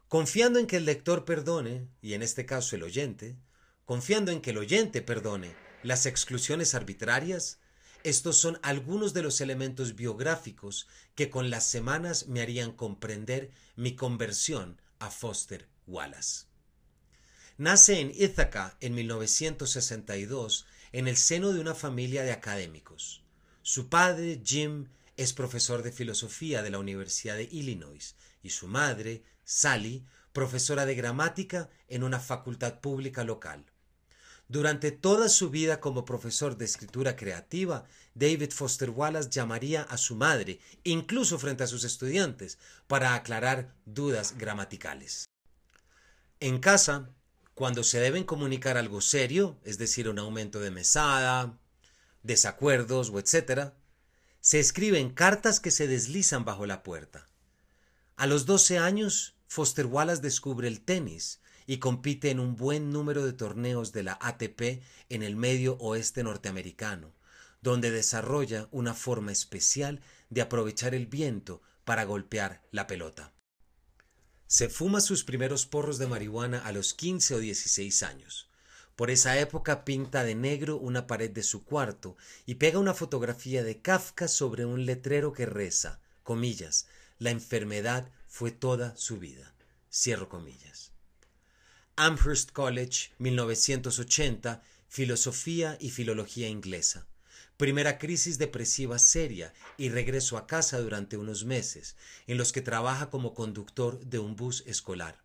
Confiando 0.08 0.58
en 0.58 0.66
que 0.66 0.78
el 0.78 0.86
lector 0.86 1.26
perdone, 1.26 1.86
y 2.00 2.14
en 2.14 2.22
este 2.22 2.46
caso 2.46 2.74
el 2.74 2.82
oyente, 2.82 3.36
confiando 3.84 4.32
en 4.32 4.40
que 4.40 4.52
el 4.52 4.58
oyente 4.58 5.02
perdone 5.02 5.54
las 5.82 6.06
exclusiones 6.06 6.74
arbitrarias, 6.74 7.60
estos 8.04 8.38
son 8.38 8.58
algunos 8.62 9.12
de 9.12 9.22
los 9.22 9.42
elementos 9.42 9.96
biográficos 9.96 10.88
que 11.14 11.28
con 11.28 11.50
las 11.50 11.66
semanas 11.68 12.26
me 12.26 12.40
harían 12.40 12.72
comprender 12.72 13.50
mi 13.76 13.96
conversión 13.96 14.80
a 14.98 15.10
Foster 15.10 15.68
Wallace. 15.86 16.51
Nace 17.58 18.00
en 18.00 18.12
Ithaca 18.14 18.76
en 18.80 18.94
1962 18.94 20.66
en 20.92 21.06
el 21.06 21.16
seno 21.18 21.52
de 21.52 21.60
una 21.60 21.74
familia 21.74 22.22
de 22.22 22.32
académicos. 22.32 23.22
Su 23.60 23.88
padre, 23.88 24.40
Jim, 24.42 24.88
es 25.18 25.34
profesor 25.34 25.82
de 25.82 25.92
filosofía 25.92 26.62
de 26.62 26.70
la 26.70 26.78
Universidad 26.78 27.36
de 27.36 27.48
Illinois 27.52 28.16
y 28.42 28.50
su 28.50 28.68
madre, 28.68 29.22
Sally, 29.44 30.06
profesora 30.32 30.86
de 30.86 30.94
gramática 30.94 31.68
en 31.88 32.04
una 32.04 32.20
facultad 32.20 32.80
pública 32.80 33.22
local. 33.22 33.66
Durante 34.48 34.90
toda 34.90 35.28
su 35.28 35.50
vida 35.50 35.78
como 35.78 36.06
profesor 36.06 36.56
de 36.56 36.64
escritura 36.64 37.16
creativa, 37.16 37.84
David 38.14 38.50
Foster 38.50 38.90
Wallace 38.90 39.30
llamaría 39.30 39.82
a 39.82 39.98
su 39.98 40.16
madre, 40.16 40.58
incluso 40.84 41.38
frente 41.38 41.64
a 41.64 41.66
sus 41.66 41.84
estudiantes, 41.84 42.58
para 42.86 43.14
aclarar 43.14 43.74
dudas 43.84 44.36
gramaticales. 44.38 45.26
En 46.40 46.58
casa, 46.58 47.10
cuando 47.54 47.84
se 47.84 48.00
deben 48.00 48.24
comunicar 48.24 48.76
algo 48.76 49.00
serio, 49.00 49.58
es 49.64 49.78
decir, 49.78 50.08
un 50.08 50.18
aumento 50.18 50.60
de 50.60 50.70
mesada, 50.70 51.58
desacuerdos 52.22 53.10
o 53.10 53.18
etc., 53.18 53.72
se 54.40 54.58
escriben 54.58 55.10
cartas 55.10 55.60
que 55.60 55.70
se 55.70 55.86
deslizan 55.86 56.44
bajo 56.44 56.66
la 56.66 56.82
puerta. 56.82 57.28
A 58.16 58.26
los 58.26 58.46
12 58.46 58.78
años, 58.78 59.36
Foster 59.46 59.86
Wallace 59.86 60.22
descubre 60.22 60.66
el 60.66 60.80
tenis 60.80 61.40
y 61.66 61.78
compite 61.78 62.30
en 62.30 62.40
un 62.40 62.56
buen 62.56 62.90
número 62.90 63.24
de 63.24 63.32
torneos 63.32 63.92
de 63.92 64.02
la 64.02 64.18
ATP 64.20 64.82
en 65.10 65.22
el 65.22 65.36
medio 65.36 65.76
oeste 65.78 66.22
norteamericano, 66.22 67.14
donde 67.60 67.90
desarrolla 67.90 68.68
una 68.72 68.94
forma 68.94 69.30
especial 69.30 70.00
de 70.30 70.40
aprovechar 70.40 70.94
el 70.94 71.06
viento 71.06 71.62
para 71.84 72.04
golpear 72.04 72.62
la 72.70 72.86
pelota. 72.86 73.32
Se 74.52 74.68
fuma 74.68 75.00
sus 75.00 75.24
primeros 75.24 75.64
porros 75.64 75.96
de 75.96 76.06
marihuana 76.06 76.58
a 76.58 76.72
los 76.72 76.92
15 76.92 77.36
o 77.36 77.38
16 77.38 78.02
años. 78.02 78.50
Por 78.96 79.10
esa 79.10 79.38
época 79.38 79.82
pinta 79.86 80.24
de 80.24 80.34
negro 80.34 80.76
una 80.76 81.06
pared 81.06 81.30
de 81.30 81.42
su 81.42 81.64
cuarto 81.64 82.18
y 82.44 82.56
pega 82.56 82.78
una 82.78 82.92
fotografía 82.92 83.64
de 83.64 83.80
Kafka 83.80 84.28
sobre 84.28 84.66
un 84.66 84.84
letrero 84.84 85.32
que 85.32 85.46
reza, 85.46 86.02
comillas, 86.22 86.86
la 87.18 87.30
enfermedad 87.30 88.10
fue 88.28 88.50
toda 88.50 88.94
su 88.94 89.16
vida. 89.16 89.54
Cierro 89.90 90.28
comillas. 90.28 90.92
Amherst 91.96 92.52
College, 92.52 93.12
1980, 93.20 94.62
Filosofía 94.86 95.78
y 95.80 95.88
Filología 95.92 96.50
Inglesa. 96.50 97.06
Primera 97.56 97.98
crisis 97.98 98.38
depresiva 98.38 98.98
seria 98.98 99.52
y 99.76 99.88
regreso 99.88 100.36
a 100.36 100.46
casa 100.46 100.78
durante 100.80 101.16
unos 101.16 101.44
meses, 101.44 101.96
en 102.26 102.38
los 102.38 102.52
que 102.52 102.62
trabaja 102.62 103.10
como 103.10 103.34
conductor 103.34 104.04
de 104.04 104.18
un 104.18 104.34
bus 104.36 104.64
escolar. 104.66 105.22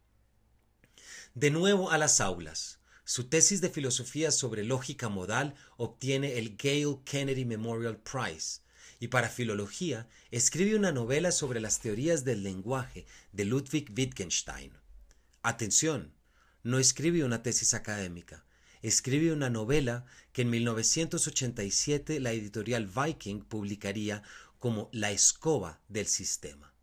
De 1.33 1.51
nuevo 1.51 1.91
a 1.91 1.97
las 1.97 2.21
aulas. 2.21 2.79
Su 3.05 3.29
tesis 3.29 3.61
de 3.61 3.69
filosofía 3.69 4.31
sobre 4.31 4.63
lógica 4.63 5.07
modal 5.07 5.55
obtiene 5.77 6.37
el 6.37 6.57
Gail 6.57 6.97
Kennedy 7.05 7.45
Memorial 7.45 7.97
Prize, 7.97 8.61
y 8.99 9.07
para 9.07 9.29
filología 9.29 10.07
escribe 10.31 10.75
una 10.75 10.91
novela 10.91 11.31
sobre 11.31 11.59
las 11.61 11.79
teorías 11.79 12.23
del 12.25 12.43
lenguaje 12.43 13.05
de 13.31 13.45
Ludwig 13.45 13.91
Wittgenstein. 13.95 14.73
Atención, 15.41 16.13
no 16.63 16.79
escribe 16.79 17.23
una 17.23 17.43
tesis 17.43 17.73
académica, 17.73 18.45
escribe 18.81 19.31
una 19.31 19.49
novela 19.49 20.05
que 20.37 20.43
en 20.43 20.51
1987 20.51 22.19
la 22.19 22.31
editorial 22.31 22.85
Viking 22.85 23.39
publicaría 23.39 24.21
como 24.59 24.87
La 24.91 25.09
escoba 25.09 25.81
del 25.87 26.05
sistema. 26.05 26.75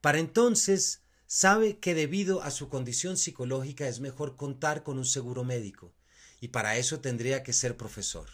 Para 0.00 0.20
entonces, 0.20 1.02
sabe 1.26 1.78
que 1.78 1.96
debido 1.96 2.40
a 2.40 2.52
su 2.52 2.68
condición 2.68 3.16
psicológica 3.16 3.88
es 3.88 3.98
mejor 3.98 4.36
contar 4.36 4.84
con 4.84 4.96
un 4.96 5.06
seguro 5.06 5.42
médico, 5.42 5.92
y 6.40 6.48
para 6.48 6.76
eso 6.76 7.00
tendría 7.00 7.42
que 7.42 7.52
ser 7.52 7.76
profesor 7.76 8.28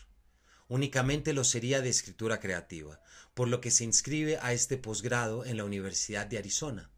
únicamente 0.69 1.33
lo 1.33 1.45
sería 1.45 1.81
de 1.81 1.89
escritura 1.89 2.41
creativa, 2.41 3.01
por 3.35 3.49
lo 3.49 3.61
que 3.61 3.71
se 3.71 3.85
inscribe 3.85 4.39
a 4.39 4.53
este 4.53 4.77
posgrado 4.77 5.45
en 5.45 5.57
la 5.57 5.65
Universidad 5.65 6.27
de 6.27 6.39
Arizona. 6.39 6.91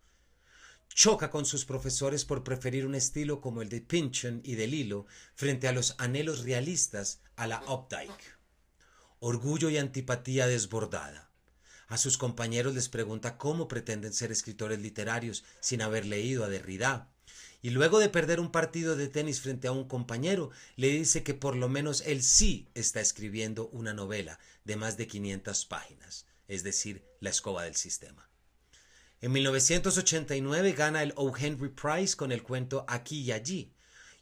Choca 0.96 1.30
con 1.30 1.44
sus 1.44 1.66
profesores 1.66 2.24
por 2.24 2.42
preferir 2.42 2.86
un 2.86 2.94
estilo 2.94 3.42
como 3.42 3.60
el 3.60 3.68
de 3.68 3.82
Pynchon 3.82 4.40
y 4.42 4.54
de 4.54 4.66
Lilo 4.66 5.04
frente 5.34 5.68
a 5.68 5.72
los 5.72 5.94
anhelos 5.98 6.44
realistas 6.44 7.20
a 7.36 7.46
la 7.46 7.62
Updike. 7.70 8.38
Orgullo 9.18 9.68
y 9.68 9.76
antipatía 9.76 10.46
desbordada. 10.46 11.30
A 11.88 11.98
sus 11.98 12.16
compañeros 12.16 12.74
les 12.74 12.88
pregunta 12.88 13.36
cómo 13.36 13.68
pretenden 13.68 14.14
ser 14.14 14.32
escritores 14.32 14.80
literarios 14.80 15.44
sin 15.60 15.82
haber 15.82 16.06
leído 16.06 16.46
a 16.46 16.48
Derrida, 16.48 17.10
y 17.60 17.70
luego 17.70 17.98
de 17.98 18.08
perder 18.08 18.40
un 18.40 18.50
partido 18.50 18.96
de 18.96 19.08
tenis 19.08 19.42
frente 19.42 19.68
a 19.68 19.72
un 19.72 19.86
compañero, 19.86 20.50
le 20.76 20.88
dice 20.88 21.22
que 21.22 21.34
por 21.34 21.56
lo 21.56 21.68
menos 21.68 22.04
él 22.06 22.22
sí 22.22 22.70
está 22.72 23.02
escribiendo 23.02 23.68
una 23.68 23.92
novela 23.92 24.38
de 24.64 24.76
más 24.76 24.96
de 24.96 25.06
500 25.06 25.66
páginas, 25.66 26.24
es 26.48 26.62
decir, 26.62 27.04
La 27.20 27.28
escoba 27.28 27.64
del 27.64 27.76
sistema. 27.76 28.30
En 29.26 29.32
1989 29.32 30.72
gana 30.74 31.02
el 31.02 31.12
O. 31.16 31.36
Henry 31.36 31.68
Prize 31.68 32.16
con 32.16 32.30
el 32.30 32.44
cuento 32.44 32.84
Aquí 32.86 33.22
y 33.22 33.32
allí, 33.32 33.72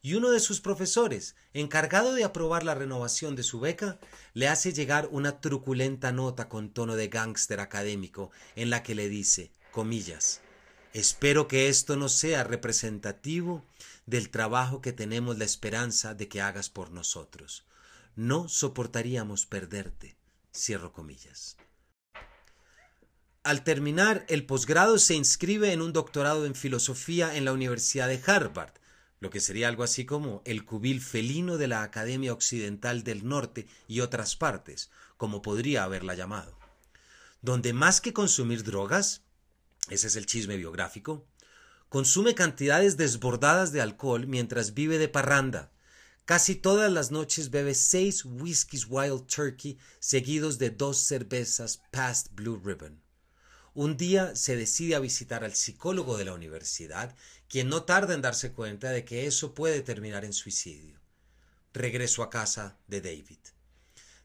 y 0.01 0.15
uno 0.15 0.31
de 0.31 0.41
sus 0.41 0.63
profesores, 0.63 1.37
encargado 1.53 2.15
de 2.15 2.25
aprobar 2.25 2.65
la 2.65 2.75
renovación 2.75 3.37
de 3.37 3.43
su 3.43 3.61
beca, 3.61 3.99
le 4.33 4.49
hace 4.49 4.73
llegar 4.73 5.11
una 5.13 5.43
truculenta 5.43 6.11
nota 6.11 6.49
con 6.49 6.71
tono 6.71 6.97
de 6.97 7.09
gángster 7.09 7.61
académico 7.61 8.31
en 8.57 8.71
la 8.71 8.83
que 8.83 8.95
le 8.95 9.11
dice, 9.11 9.53
comillas, 9.73 10.41
Espero 10.95 11.49
que 11.49 11.69
esto 11.69 11.97
no 11.97 12.09
sea 12.09 12.43
representativo 12.43 13.63
del 14.07 14.31
trabajo 14.31 14.81
que 14.81 14.95
tenemos 14.95 15.37
la 15.37 15.45
esperanza 15.45 16.15
de 16.15 16.29
que 16.29 16.41
hagas 16.41 16.71
por 16.71 16.91
nosotros. 16.91 17.67
No 18.17 18.49
soportaríamos 18.49 19.45
perderte. 19.45 20.17
Cierro 20.51 20.95
comillas. 20.95 21.59
Al 23.45 23.63
terminar 23.63 24.25
el 24.31 24.47
posgrado 24.47 24.99
se 24.99 25.15
inscribe 25.15 25.75
en 25.75 25.83
un 25.83 25.93
doctorado 25.93 26.47
en 26.47 26.55
filosofía 26.55 27.37
en 27.37 27.45
la 27.45 27.53
Universidad 27.53 28.09
de 28.09 28.19
Harvard, 28.27 28.73
lo 29.21 29.29
que 29.29 29.39
sería 29.39 29.69
algo 29.69 29.83
así 29.83 30.07
como 30.07 30.41
el 30.47 30.65
cubil 30.65 31.03
felino 31.03 31.59
de 31.59 31.69
la 31.69 31.83
Academia 31.83 32.33
Occidental 32.33 33.05
del 33.05 33.29
Norte 33.29 33.67
y 33.87 34.01
otras 34.01 34.35
partes, 34.35 34.91
como 35.19 35.43
podría 35.43 35.85
haberla 35.85 36.15
llamado, 36.15 36.59
donde 37.43 37.75
más 37.75 38.01
que 38.01 38.15
consumir 38.15 38.65
drogas, 38.65 39.21
ese 39.91 40.07
es 40.07 40.17
el 40.17 40.25
chisme 40.25 40.57
biográfico, 40.57 41.27
consume 41.91 42.35
cantidades 42.35 42.97
desbordadas 42.97 43.73
de 43.73 43.83
alcohol 43.83 44.27
mientras 44.27 44.73
vive 44.73 44.97
de 44.97 45.09
parranda. 45.11 45.71
Casi 46.25 46.55
todas 46.55 46.91
las 46.91 47.11
noches 47.11 47.51
bebe 47.51 47.75
seis 47.75 48.25
whiskies 48.25 48.87
Wild 48.89 49.27
Turkey 49.27 49.77
seguidos 50.01 50.57
de 50.57 50.71
dos 50.71 50.97
cervezas 50.97 51.83
Past 51.91 52.29
Blue 52.33 52.59
Ribbon. 52.65 53.04
Un 53.75 53.97
día 53.97 54.37
se 54.37 54.55
decide 54.55 54.95
a 54.95 55.01
visitar 55.01 55.43
al 55.43 55.55
psicólogo 55.55 56.17
de 56.17 56.25
la 56.25 56.33
universidad, 56.33 57.17
quien 57.49 57.69
no 57.69 57.83
tarda 57.83 58.15
en 58.15 58.23
darse 58.23 58.53
cuenta 58.53 58.91
de 58.91 59.05
que 59.05 59.27
eso 59.27 59.53
puede 59.53 59.83
terminar 59.83 60.25
en 60.25 60.33
suicidio. 60.33 61.01
Regreso 61.73 62.23
a 62.23 62.31
casa 62.31 62.79
de 62.87 63.01
David. 63.01 63.39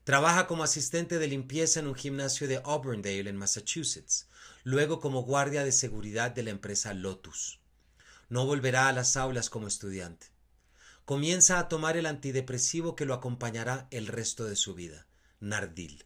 Trabaja 0.03 0.46
como 0.46 0.63
asistente 0.63 1.18
de 1.18 1.27
limpieza 1.27 1.79
en 1.79 1.88
un 1.88 1.96
gimnasio 1.96 2.48
de 2.48 2.62
Auburndale 2.63 3.27
en 3.27 3.38
Massachusetts 3.38 4.27
luego 4.63 5.00
como 5.00 5.24
guardia 5.24 5.63
de 5.63 5.72
seguridad 5.72 6.29
de 6.29 6.44
la 6.44 6.51
empresa 6.51 6.94
Lotus. 6.94 7.60
No 8.29 8.46
volverá 8.46 8.88
a 8.88 8.94
las 8.94 9.18
aulas 9.18 9.50
como 9.50 9.68
estudiante. 9.68 10.27
Comienza 11.06 11.58
a 11.58 11.70
tomar 11.70 11.98
el 11.98 12.06
antidepresivo 12.06 12.96
que 12.96 13.06
lo 13.06 13.15
acompañará 13.15 13.88
el 13.89 14.06
resto 14.06 14.46
de 14.46 14.56
su 14.56 14.75
vida, 14.75 15.08
Nardil. 15.39 16.06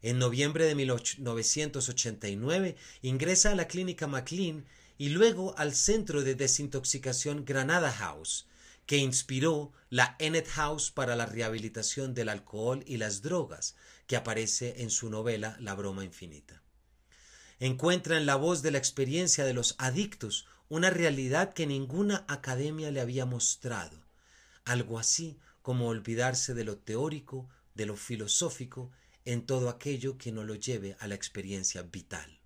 En 0.00 0.18
noviembre 0.18 0.64
de 0.64 0.74
1989 0.74 2.76
ingresa 3.02 3.52
a 3.52 3.56
la 3.56 3.66
clínica 3.66 4.06
McLean 4.06 4.64
y 4.96 5.08
luego 5.08 5.56
al 5.58 5.74
centro 5.74 6.22
de 6.22 6.34
desintoxicación 6.34 7.44
Granada 7.44 7.92
House, 7.92 8.46
que 8.86 8.96
inspiró 8.96 9.72
la 9.90 10.16
Ennet 10.18 10.48
House 10.48 10.90
para 10.90 11.16
la 11.16 11.26
rehabilitación 11.26 12.14
del 12.14 12.28
alcohol 12.28 12.82
y 12.86 12.96
las 12.96 13.22
drogas, 13.22 13.74
que 14.06 14.16
aparece 14.16 14.82
en 14.82 14.90
su 14.90 15.10
novela 15.10 15.56
La 15.60 15.74
broma 15.74 16.04
infinita. 16.04 16.62
Encuentra 17.60 18.16
en 18.16 18.26
la 18.26 18.36
voz 18.36 18.62
de 18.62 18.70
la 18.70 18.78
experiencia 18.78 19.44
de 19.44 19.52
los 19.52 19.74
adictos 19.78 20.46
una 20.68 20.90
realidad 20.90 21.54
que 21.54 21.66
ninguna 21.66 22.24
academia 22.28 22.90
le 22.90 23.00
había 23.00 23.26
mostrado, 23.26 23.98
algo 24.64 24.98
así 24.98 25.38
como 25.60 25.88
olvidarse 25.88 26.54
de 26.54 26.64
lo 26.64 26.78
teórico, 26.78 27.48
de 27.74 27.86
lo 27.86 27.96
filosófico, 27.96 28.90
en 29.24 29.46
todo 29.46 29.68
aquello 29.68 30.18
que 30.18 30.32
no 30.32 30.44
lo 30.44 30.54
lleve 30.54 30.96
a 31.00 31.06
la 31.06 31.14
experiencia 31.14 31.82
vital. 31.82 32.40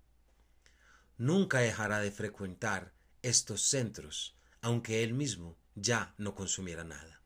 Nunca 1.17 1.59
dejará 1.59 1.99
de 1.99 2.11
frecuentar 2.11 2.93
estos 3.21 3.61
centros, 3.63 4.35
aunque 4.61 5.03
él 5.03 5.13
mismo 5.13 5.57
ya 5.75 6.13
no 6.17 6.35
consumiera 6.35 6.83
nada. 6.83 7.21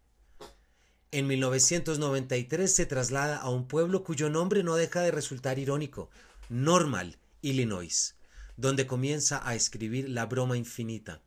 En 1.12 1.26
1993 1.28 2.74
se 2.74 2.86
traslada 2.86 3.38
a 3.38 3.50
un 3.50 3.68
pueblo 3.68 4.04
cuyo 4.04 4.30
nombre 4.30 4.62
no 4.64 4.76
deja 4.76 5.02
de 5.02 5.12
resultar 5.12 5.58
irónico, 5.58 6.10
Normal, 6.50 7.18
Illinois, 7.42 8.16
donde 8.58 8.88
comienza 8.88 9.42
a 9.48 9.56
escribir 9.56 10.10
La 10.10 10.26
broma 10.26 10.58
infinita, 10.58 11.22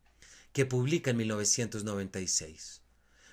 que 0.53 0.65
publica 0.65 1.11
en 1.11 1.17
1996. 1.17 2.81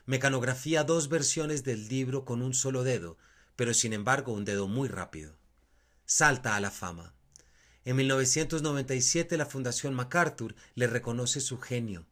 Mecanografía 0.07 0.85
dos 0.85 1.09
versiones 1.09 1.65
del 1.65 1.89
libro 1.89 2.25
con 2.25 2.41
un 2.41 2.55
solo 2.55 2.83
dedo, 2.83 3.19
pero 3.59 3.75
sin 3.75 3.93
embargo 3.93 4.33
un 4.33 4.45
dedo 4.45 4.69
muy 4.69 4.87
rápido. 4.87 5.37
Salta 6.07 6.55
a 6.55 6.61
la 6.61 6.71
fama. 6.71 7.13
En 7.85 7.97
1997 7.97 9.37
la 9.37 9.47
Fundación 9.47 9.95
MacArthur 9.95 10.55
le 10.77 10.87
reconoce 10.87 11.41
su 11.41 11.59
genio. 11.59 12.07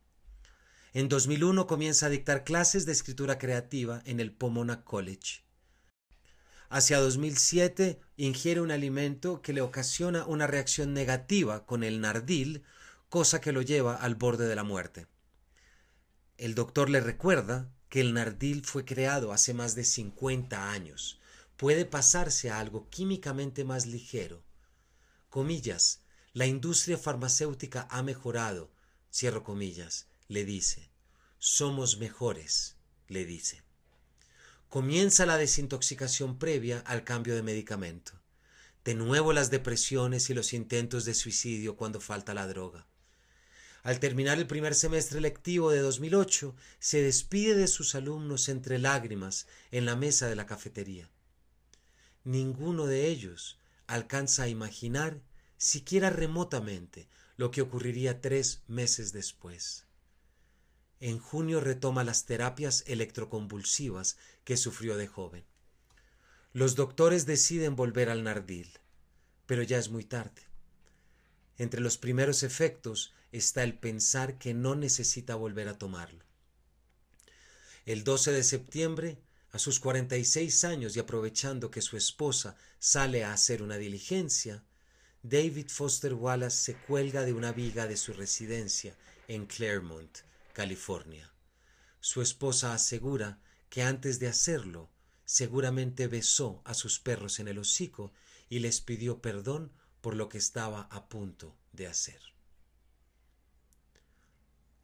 En 0.92 1.08
2001 1.08 1.68
comienza 1.68 2.06
a 2.06 2.08
dictar 2.08 2.42
clases 2.42 2.84
de 2.84 2.90
escritura 2.90 3.38
creativa 3.38 4.02
en 4.06 4.18
el 4.18 4.32
Pomona 4.32 4.82
College. 4.82 5.44
Hacia 6.68 6.98
2007 6.98 8.00
ingiere 8.16 8.60
un 8.60 8.72
alimento 8.72 9.40
que 9.40 9.52
le 9.52 9.60
ocasiona 9.60 10.26
una 10.26 10.48
reacción 10.48 10.94
negativa 10.94 11.64
con 11.64 11.84
el 11.84 12.00
nardil, 12.00 12.64
cosa 13.08 13.40
que 13.40 13.52
lo 13.52 13.62
lleva 13.62 13.94
al 13.94 14.16
borde 14.16 14.48
de 14.48 14.56
la 14.56 14.64
muerte. 14.64 15.06
El 16.38 16.56
doctor 16.56 16.90
le 16.90 16.98
recuerda 16.98 17.70
que 17.88 18.00
el 18.00 18.14
nardil 18.14 18.64
fue 18.64 18.84
creado 18.84 19.32
hace 19.32 19.54
más 19.54 19.76
de 19.76 19.84
50 19.84 20.72
años. 20.72 21.20
Puede 21.56 21.86
pasarse 21.86 22.50
a 22.50 22.60
algo 22.60 22.88
químicamente 22.90 23.64
más 23.64 23.86
ligero. 23.86 24.44
Comillas, 25.30 26.00
la 26.34 26.46
industria 26.46 26.98
farmacéutica 26.98 27.88
ha 27.90 28.02
mejorado, 28.02 28.70
cierro 29.10 29.42
comillas, 29.42 30.06
le 30.28 30.44
dice. 30.44 30.90
Somos 31.38 31.98
mejores, 31.98 32.76
le 33.08 33.24
dice. 33.24 33.62
Comienza 34.68 35.24
la 35.24 35.38
desintoxicación 35.38 36.38
previa 36.38 36.80
al 36.80 37.04
cambio 37.04 37.34
de 37.34 37.42
medicamento. 37.42 38.12
De 38.84 38.94
nuevo 38.94 39.32
las 39.32 39.50
depresiones 39.50 40.28
y 40.28 40.34
los 40.34 40.52
intentos 40.52 41.06
de 41.06 41.14
suicidio 41.14 41.76
cuando 41.76 42.00
falta 42.00 42.34
la 42.34 42.46
droga. 42.46 42.86
Al 43.82 44.00
terminar 44.00 44.36
el 44.36 44.46
primer 44.46 44.74
semestre 44.74 45.20
lectivo 45.20 45.70
de 45.70 45.78
2008, 45.78 46.54
se 46.80 47.00
despide 47.00 47.54
de 47.54 47.68
sus 47.68 47.94
alumnos 47.94 48.48
entre 48.50 48.78
lágrimas 48.78 49.46
en 49.70 49.86
la 49.86 49.96
mesa 49.96 50.28
de 50.28 50.36
la 50.36 50.44
cafetería. 50.44 51.08
Ninguno 52.26 52.86
de 52.86 53.06
ellos 53.06 53.56
alcanza 53.86 54.42
a 54.42 54.48
imaginar, 54.48 55.20
siquiera 55.58 56.10
remotamente, 56.10 57.06
lo 57.36 57.52
que 57.52 57.62
ocurriría 57.62 58.20
tres 58.20 58.64
meses 58.66 59.12
después. 59.12 59.86
En 60.98 61.20
junio 61.20 61.60
retoma 61.60 62.02
las 62.02 62.26
terapias 62.26 62.82
electroconvulsivas 62.88 64.18
que 64.42 64.56
sufrió 64.56 64.96
de 64.96 65.06
joven. 65.06 65.44
Los 66.52 66.74
doctores 66.74 67.26
deciden 67.26 67.76
volver 67.76 68.10
al 68.10 68.24
Nardil, 68.24 68.72
pero 69.46 69.62
ya 69.62 69.78
es 69.78 69.88
muy 69.90 70.02
tarde. 70.02 70.42
Entre 71.58 71.80
los 71.80 71.96
primeros 71.96 72.42
efectos 72.42 73.14
está 73.30 73.62
el 73.62 73.78
pensar 73.78 74.36
que 74.36 74.52
no 74.52 74.74
necesita 74.74 75.36
volver 75.36 75.68
a 75.68 75.78
tomarlo. 75.78 76.24
El 77.84 78.02
12 78.02 78.32
de 78.32 78.42
septiembre, 78.42 79.16
a 79.56 79.58
sus 79.58 79.80
46 79.80 80.64
años 80.64 80.96
y 80.96 81.00
aprovechando 81.00 81.70
que 81.70 81.80
su 81.80 81.96
esposa 81.96 82.58
sale 82.78 83.24
a 83.24 83.32
hacer 83.32 83.62
una 83.62 83.78
diligencia, 83.78 84.62
David 85.22 85.70
Foster 85.70 86.12
Wallace 86.12 86.58
se 86.58 86.76
cuelga 86.76 87.22
de 87.22 87.32
una 87.32 87.52
viga 87.52 87.86
de 87.86 87.96
su 87.96 88.12
residencia 88.12 88.94
en 89.28 89.46
Claremont, 89.46 90.18
California. 90.52 91.32
Su 92.00 92.20
esposa 92.20 92.74
asegura 92.74 93.40
que 93.70 93.82
antes 93.82 94.18
de 94.18 94.28
hacerlo, 94.28 94.90
seguramente 95.24 96.06
besó 96.06 96.60
a 96.66 96.74
sus 96.74 97.00
perros 97.00 97.40
en 97.40 97.48
el 97.48 97.58
hocico 97.58 98.12
y 98.50 98.58
les 98.58 98.82
pidió 98.82 99.22
perdón 99.22 99.72
por 100.02 100.16
lo 100.16 100.28
que 100.28 100.36
estaba 100.36 100.82
a 100.90 101.08
punto 101.08 101.56
de 101.72 101.86
hacer. 101.86 102.20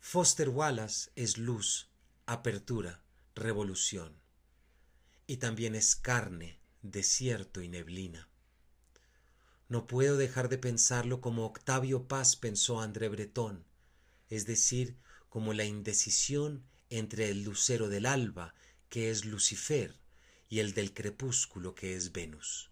Foster 0.00 0.48
Wallace 0.48 1.10
es 1.14 1.36
luz, 1.36 1.90
apertura, 2.24 3.02
revolución. 3.34 4.21
Y 5.26 5.38
también 5.38 5.74
es 5.74 5.96
carne, 5.96 6.58
desierto 6.82 7.62
y 7.62 7.68
neblina. 7.68 8.28
No 9.68 9.86
puedo 9.86 10.16
dejar 10.16 10.48
de 10.48 10.58
pensarlo 10.58 11.20
como 11.20 11.46
Octavio 11.46 12.06
Paz 12.06 12.36
pensó 12.36 12.80
André 12.80 13.08
Breton, 13.08 13.64
es 14.28 14.46
decir, 14.46 14.98
como 15.28 15.54
la 15.54 15.64
indecisión 15.64 16.66
entre 16.90 17.30
el 17.30 17.42
lucero 17.42 17.88
del 17.88 18.04
alba, 18.04 18.54
que 18.90 19.10
es 19.10 19.24
Lucifer, 19.24 19.98
y 20.50 20.60
el 20.60 20.74
del 20.74 20.92
crepúsculo, 20.92 21.74
que 21.74 21.96
es 21.96 22.12
Venus, 22.12 22.70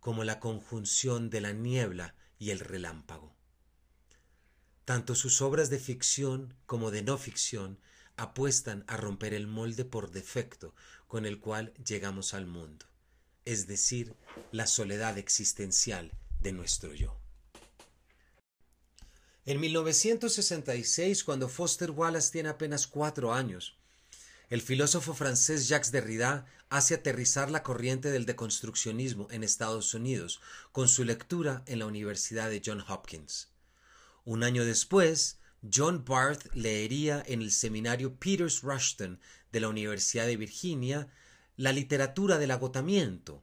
como 0.00 0.24
la 0.24 0.40
conjunción 0.40 1.30
de 1.30 1.40
la 1.40 1.52
niebla 1.52 2.14
y 2.38 2.50
el 2.50 2.60
relámpago. 2.60 3.34
Tanto 4.84 5.14
sus 5.14 5.40
obras 5.40 5.70
de 5.70 5.78
ficción 5.78 6.52
como 6.66 6.90
de 6.90 7.02
no 7.02 7.16
ficción 7.16 7.80
apuestan 8.18 8.84
a 8.86 8.96
romper 8.96 9.32
el 9.32 9.46
molde 9.46 9.84
por 9.84 10.10
defecto 10.10 10.74
con 11.06 11.24
el 11.24 11.40
cual 11.40 11.72
llegamos 11.74 12.34
al 12.34 12.46
mundo, 12.46 12.86
es 13.44 13.66
decir, 13.66 14.14
la 14.52 14.66
soledad 14.66 15.16
existencial 15.16 16.12
de 16.40 16.52
nuestro 16.52 16.94
yo. 16.94 17.18
En 19.46 19.60
1966, 19.60 21.24
cuando 21.24 21.48
Foster 21.48 21.90
Wallace 21.90 22.30
tiene 22.30 22.50
apenas 22.50 22.86
cuatro 22.86 23.32
años, 23.32 23.78
el 24.50 24.60
filósofo 24.60 25.14
francés 25.14 25.68
Jacques 25.68 25.90
Derrida 25.90 26.46
hace 26.68 26.94
aterrizar 26.94 27.50
la 27.50 27.62
corriente 27.62 28.10
del 28.10 28.26
deconstruccionismo 28.26 29.28
en 29.30 29.42
Estados 29.44 29.94
Unidos 29.94 30.40
con 30.72 30.88
su 30.88 31.04
lectura 31.04 31.62
en 31.66 31.78
la 31.78 31.86
Universidad 31.86 32.50
de 32.50 32.62
Johns 32.64 32.84
Hopkins. 32.88 33.48
Un 34.24 34.42
año 34.42 34.64
después, 34.64 35.38
John 35.62 36.04
Barth 36.04 36.54
leería 36.54 37.22
en 37.26 37.42
el 37.42 37.50
seminario 37.50 38.14
Peters 38.14 38.62
Rushton 38.62 39.20
de 39.50 39.60
la 39.60 39.68
Universidad 39.68 40.26
de 40.26 40.36
Virginia 40.36 41.08
La 41.56 41.72
literatura 41.72 42.38
del 42.38 42.52
agotamiento, 42.52 43.42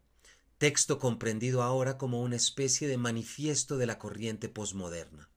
texto 0.58 0.99
comprendido 0.99 1.62
ahora 1.62 1.97
como 1.97 2.21
una 2.21 2.38
especie 2.38 2.88
de 2.88 2.97
manifiesto 2.97 3.78
de 3.78 3.86
la 3.86 3.99
corriente 3.99 4.47
posmoderna. 4.47 5.30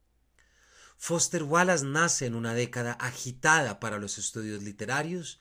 Foster 0.97 1.43
Wallace 1.43 1.85
nace 1.85 2.27
en 2.27 2.35
una 2.35 2.55
década 2.55 2.93
agitada 2.93 3.81
para 3.81 3.99
los 3.99 4.19
estudios 4.19 4.63
literarios, 4.63 5.41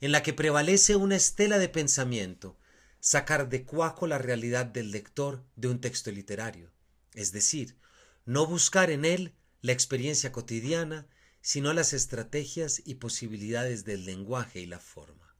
en 0.00 0.12
la 0.12 0.22
que 0.22 0.32
prevalece 0.32 0.96
una 0.96 1.16
estela 1.16 1.58
de 1.58 1.68
pensamiento, 1.68 2.56
sacar 3.00 3.48
de 3.48 3.64
cuajo 3.64 4.06
la 4.06 4.18
realidad 4.18 4.66
del 4.66 4.90
lector 4.90 5.44
de 5.56 5.68
un 5.68 5.80
texto 5.80 6.10
literario, 6.10 6.70
es 7.14 7.32
decir, 7.32 7.76
no 8.24 8.46
buscar 8.46 8.90
en 8.90 9.04
él 9.04 9.34
la 9.60 9.72
experiencia 9.72 10.32
cotidiana, 10.32 11.08
sino 11.40 11.72
las 11.72 11.92
estrategias 11.92 12.82
y 12.84 12.96
posibilidades 12.96 13.84
del 13.84 14.04
lenguaje 14.04 14.60
y 14.60 14.66
la 14.66 14.78
forma. 14.78 15.34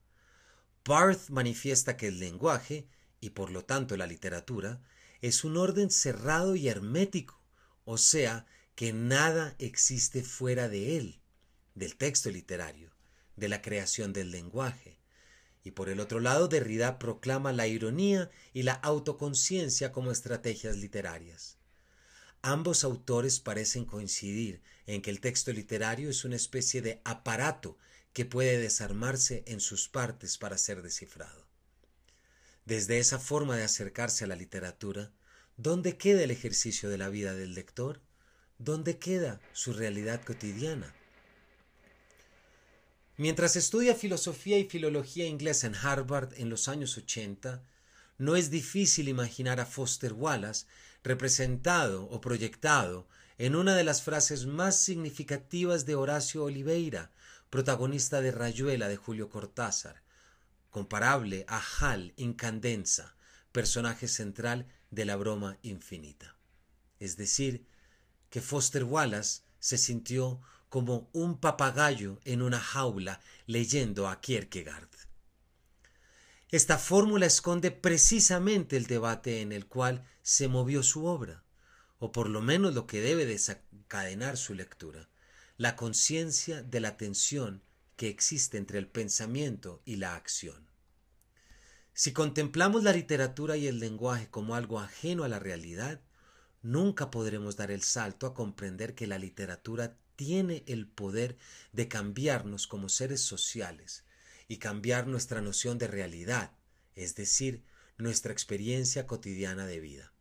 Barth 0.84 1.28
manifiesta 1.28 1.96
que 1.96 2.08
el 2.08 2.18
lenguaje, 2.18 2.88
y 3.20 3.30
por 3.30 3.50
lo 3.50 3.64
tanto 3.64 3.96
la 3.96 4.06
literatura, 4.06 4.80
es 5.20 5.44
un 5.44 5.56
orden 5.56 5.90
cerrado 5.90 6.56
y 6.56 6.68
hermético, 6.68 7.40
o 7.84 7.98
sea, 7.98 8.46
que 8.74 8.92
nada 8.92 9.54
existe 9.58 10.22
fuera 10.22 10.68
de 10.68 10.96
él, 10.96 11.20
del 11.74 11.96
texto 11.96 12.30
literario, 12.30 12.92
de 13.36 13.48
la 13.48 13.60
creación 13.60 14.12
del 14.12 14.30
lenguaje. 14.30 15.00
Y 15.64 15.72
por 15.72 15.88
el 15.88 16.00
otro 16.00 16.20
lado, 16.20 16.48
Derrida 16.48 16.98
proclama 16.98 17.52
la 17.52 17.66
ironía 17.66 18.30
y 18.52 18.62
la 18.62 18.72
autoconciencia 18.72 19.92
como 19.92 20.10
estrategias 20.10 20.76
literarias. 20.76 21.57
Ambos 22.42 22.84
autores 22.84 23.40
parecen 23.40 23.84
coincidir 23.84 24.62
en 24.86 25.02
que 25.02 25.10
el 25.10 25.20
texto 25.20 25.52
literario 25.52 26.10
es 26.10 26.24
una 26.24 26.36
especie 26.36 26.82
de 26.82 27.00
aparato 27.04 27.76
que 28.12 28.24
puede 28.24 28.58
desarmarse 28.58 29.42
en 29.46 29.60
sus 29.60 29.88
partes 29.88 30.38
para 30.38 30.58
ser 30.58 30.82
descifrado. 30.82 31.46
Desde 32.64 32.98
esa 32.98 33.18
forma 33.18 33.56
de 33.56 33.64
acercarse 33.64 34.24
a 34.24 34.26
la 34.28 34.36
literatura, 34.36 35.12
¿dónde 35.56 35.96
queda 35.96 36.22
el 36.22 36.30
ejercicio 36.30 36.88
de 36.88 36.98
la 36.98 37.08
vida 37.08 37.34
del 37.34 37.54
lector? 37.54 38.00
¿Dónde 38.58 38.98
queda 38.98 39.40
su 39.52 39.72
realidad 39.72 40.22
cotidiana? 40.24 40.94
Mientras 43.16 43.56
estudia 43.56 43.94
filosofía 43.94 44.58
y 44.58 44.64
filología 44.64 45.26
inglesa 45.26 45.66
en 45.66 45.74
Harvard 45.74 46.34
en 46.36 46.50
los 46.50 46.68
años 46.68 46.96
80, 46.96 47.62
no 48.18 48.36
es 48.36 48.50
difícil 48.50 49.08
imaginar 49.08 49.60
a 49.60 49.66
Foster 49.66 50.12
Wallace 50.12 50.66
representado 51.08 52.04
o 52.10 52.20
proyectado 52.20 53.08
en 53.38 53.56
una 53.56 53.74
de 53.74 53.82
las 53.82 54.02
frases 54.02 54.44
más 54.44 54.78
significativas 54.78 55.86
de 55.86 55.94
Horacio 55.94 56.44
Oliveira, 56.44 57.10
protagonista 57.48 58.20
de 58.20 58.30
Rayuela 58.30 58.88
de 58.88 58.98
Julio 58.98 59.30
Cortázar, 59.30 60.02
comparable 60.70 61.46
a 61.48 61.62
Hal 61.80 62.12
Incandenza, 62.16 63.16
personaje 63.52 64.06
central 64.06 64.66
de 64.90 65.06
la 65.06 65.16
broma 65.16 65.56
infinita. 65.62 66.36
Es 67.00 67.16
decir, 67.16 67.64
que 68.28 68.42
Foster 68.42 68.84
Wallace 68.84 69.40
se 69.60 69.78
sintió 69.78 70.42
como 70.68 71.08
un 71.14 71.38
papagayo 71.38 72.20
en 72.26 72.42
una 72.42 72.60
jaula 72.60 73.20
leyendo 73.46 74.08
a 74.08 74.20
Kierkegaard. 74.20 74.97
Esta 76.50 76.78
fórmula 76.78 77.26
esconde 77.26 77.70
precisamente 77.70 78.78
el 78.78 78.86
debate 78.86 79.42
en 79.42 79.52
el 79.52 79.66
cual 79.66 80.06
se 80.22 80.48
movió 80.48 80.82
su 80.82 81.04
obra, 81.04 81.44
o 81.98 82.10
por 82.10 82.30
lo 82.30 82.40
menos 82.40 82.74
lo 82.74 82.86
que 82.86 83.02
debe 83.02 83.26
desencadenar 83.26 84.38
su 84.38 84.54
lectura, 84.54 85.10
la 85.58 85.76
conciencia 85.76 86.62
de 86.62 86.80
la 86.80 86.96
tensión 86.96 87.62
que 87.96 88.08
existe 88.08 88.56
entre 88.56 88.78
el 88.78 88.86
pensamiento 88.86 89.82
y 89.84 89.96
la 89.96 90.14
acción. 90.14 90.70
Si 91.92 92.14
contemplamos 92.14 92.82
la 92.82 92.92
literatura 92.92 93.58
y 93.58 93.66
el 93.66 93.78
lenguaje 93.78 94.30
como 94.30 94.54
algo 94.54 94.80
ajeno 94.80 95.24
a 95.24 95.28
la 95.28 95.38
realidad, 95.38 96.00
nunca 96.62 97.10
podremos 97.10 97.56
dar 97.56 97.70
el 97.70 97.82
salto 97.82 98.26
a 98.26 98.32
comprender 98.32 98.94
que 98.94 99.06
la 99.06 99.18
literatura 99.18 99.98
tiene 100.16 100.64
el 100.66 100.86
poder 100.86 101.36
de 101.72 101.88
cambiarnos 101.88 102.66
como 102.66 102.88
seres 102.88 103.20
sociales, 103.20 104.04
y 104.48 104.56
cambiar 104.56 105.06
nuestra 105.06 105.40
noción 105.40 105.78
de 105.78 105.86
realidad, 105.86 106.52
es 106.94 107.14
decir, 107.14 107.62
nuestra 107.98 108.32
experiencia 108.32 109.06
cotidiana 109.06 109.66
de 109.66 109.78
vida. 109.78 110.12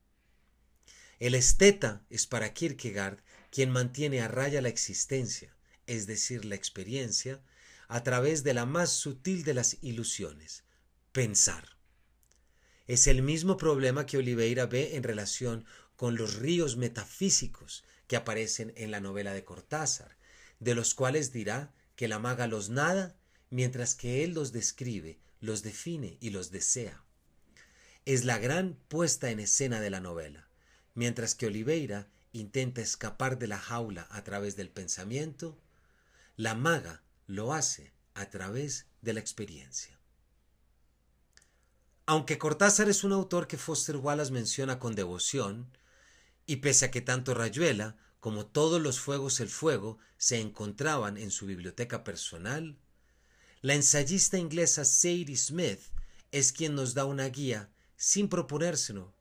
El 1.20 1.34
esteta 1.34 2.06
es 2.10 2.28
para 2.28 2.54
Kierkegaard 2.54 3.20
quien 3.50 3.72
mantiene 3.72 4.22
a 4.22 4.28
raya 4.28 4.62
la 4.62 4.70
existencia, 4.70 5.56
es 5.88 6.06
decir, 6.06 6.46
la 6.46 6.56
experiencia, 6.56 7.42
a 7.88 8.04
través 8.04 8.44
de 8.44 8.54
la 8.54 8.66
más 8.66 8.92
sutil 8.92 9.44
de 9.44 9.54
las 9.54 9.78
ilusiones, 9.82 10.66
pensar. 11.14 11.78
Es 12.86 13.08
el 13.08 13.22
mismo 13.22 13.58
problema 13.58 14.06
que 14.06 14.18
Oliveira 14.18 14.66
ve 14.66 14.96
en 14.96 15.04
relación 15.04 15.66
con 15.96 16.16
los 16.16 16.36
ríos 16.36 16.78
metafísicos 16.78 17.84
que 18.08 18.18
aparecen 18.18 18.74
en 18.76 18.92
la 18.92 19.00
novela 19.00 19.34
de 19.34 19.44
Cortázar, 19.44 20.18
de 20.60 20.76
los 20.76 20.94
cuales 20.94 21.32
dirá 21.32 21.74
que 21.96 22.08
la 22.08 22.20
maga 22.20 22.48
los 22.48 22.70
nada 22.70 23.16
mientras 23.50 23.96
que 23.96 24.24
él 24.24 24.34
los 24.34 24.52
describe, 24.52 25.20
los 25.40 25.64
define 25.64 26.18
y 26.20 26.32
los 26.32 26.52
desea. 26.52 27.04
Es 28.06 28.26
la 28.26 28.38
gran 28.38 28.78
puesta 28.88 29.30
en 29.30 29.40
escena 29.40 29.82
de 29.82 29.90
la 29.90 30.00
novela, 30.00 30.48
mientras 30.94 31.36
que 31.36 31.48
Oliveira 31.48 32.10
intenta 32.32 32.82
escapar 32.82 33.38
de 33.38 33.48
la 33.48 33.60
jaula 33.60 34.08
a 34.12 34.24
través 34.24 34.56
del 34.56 34.70
pensamiento, 34.70 35.58
la 36.36 36.56
maga 36.56 37.04
lo 37.26 37.54
hace 37.54 37.94
a 38.14 38.30
través 38.30 38.88
de 39.02 39.14
la 39.14 39.20
experiencia. 39.20 40.00
Aunque 42.06 42.38
Cortázar 42.38 42.90
es 42.90 43.04
un 43.04 43.12
autor 43.12 43.48
que 43.48 43.58
Foster 43.58 43.98
Wallace 43.98 44.32
menciona 44.32 44.80
con 44.80 44.96
devoción, 44.96 45.78
y 46.46 46.58
pese 46.58 46.86
a 46.86 46.92
que 46.92 47.02
tanto 47.02 47.34
Rayuela 47.34 47.98
como 48.20 48.46
todos 48.46 48.82
los 48.82 49.00
fuegos 49.00 49.40
el 49.40 49.50
fuego 49.50 50.00
se 50.18 50.40
encontraban 50.40 51.18
en 51.18 51.32
su 51.32 51.46
biblioteca 51.46 52.04
personal, 52.04 52.78
la 53.68 53.76
ensayista 53.76 54.38
inglesa 54.38 54.86
Sadie 54.86 55.36
Smith 55.36 55.82
es 56.32 56.54
quien 56.54 56.74
nos 56.74 56.94
da 56.94 57.04
una 57.04 57.28
guía, 57.28 57.70
sin 57.98 58.30
proponérselo, 58.30 59.14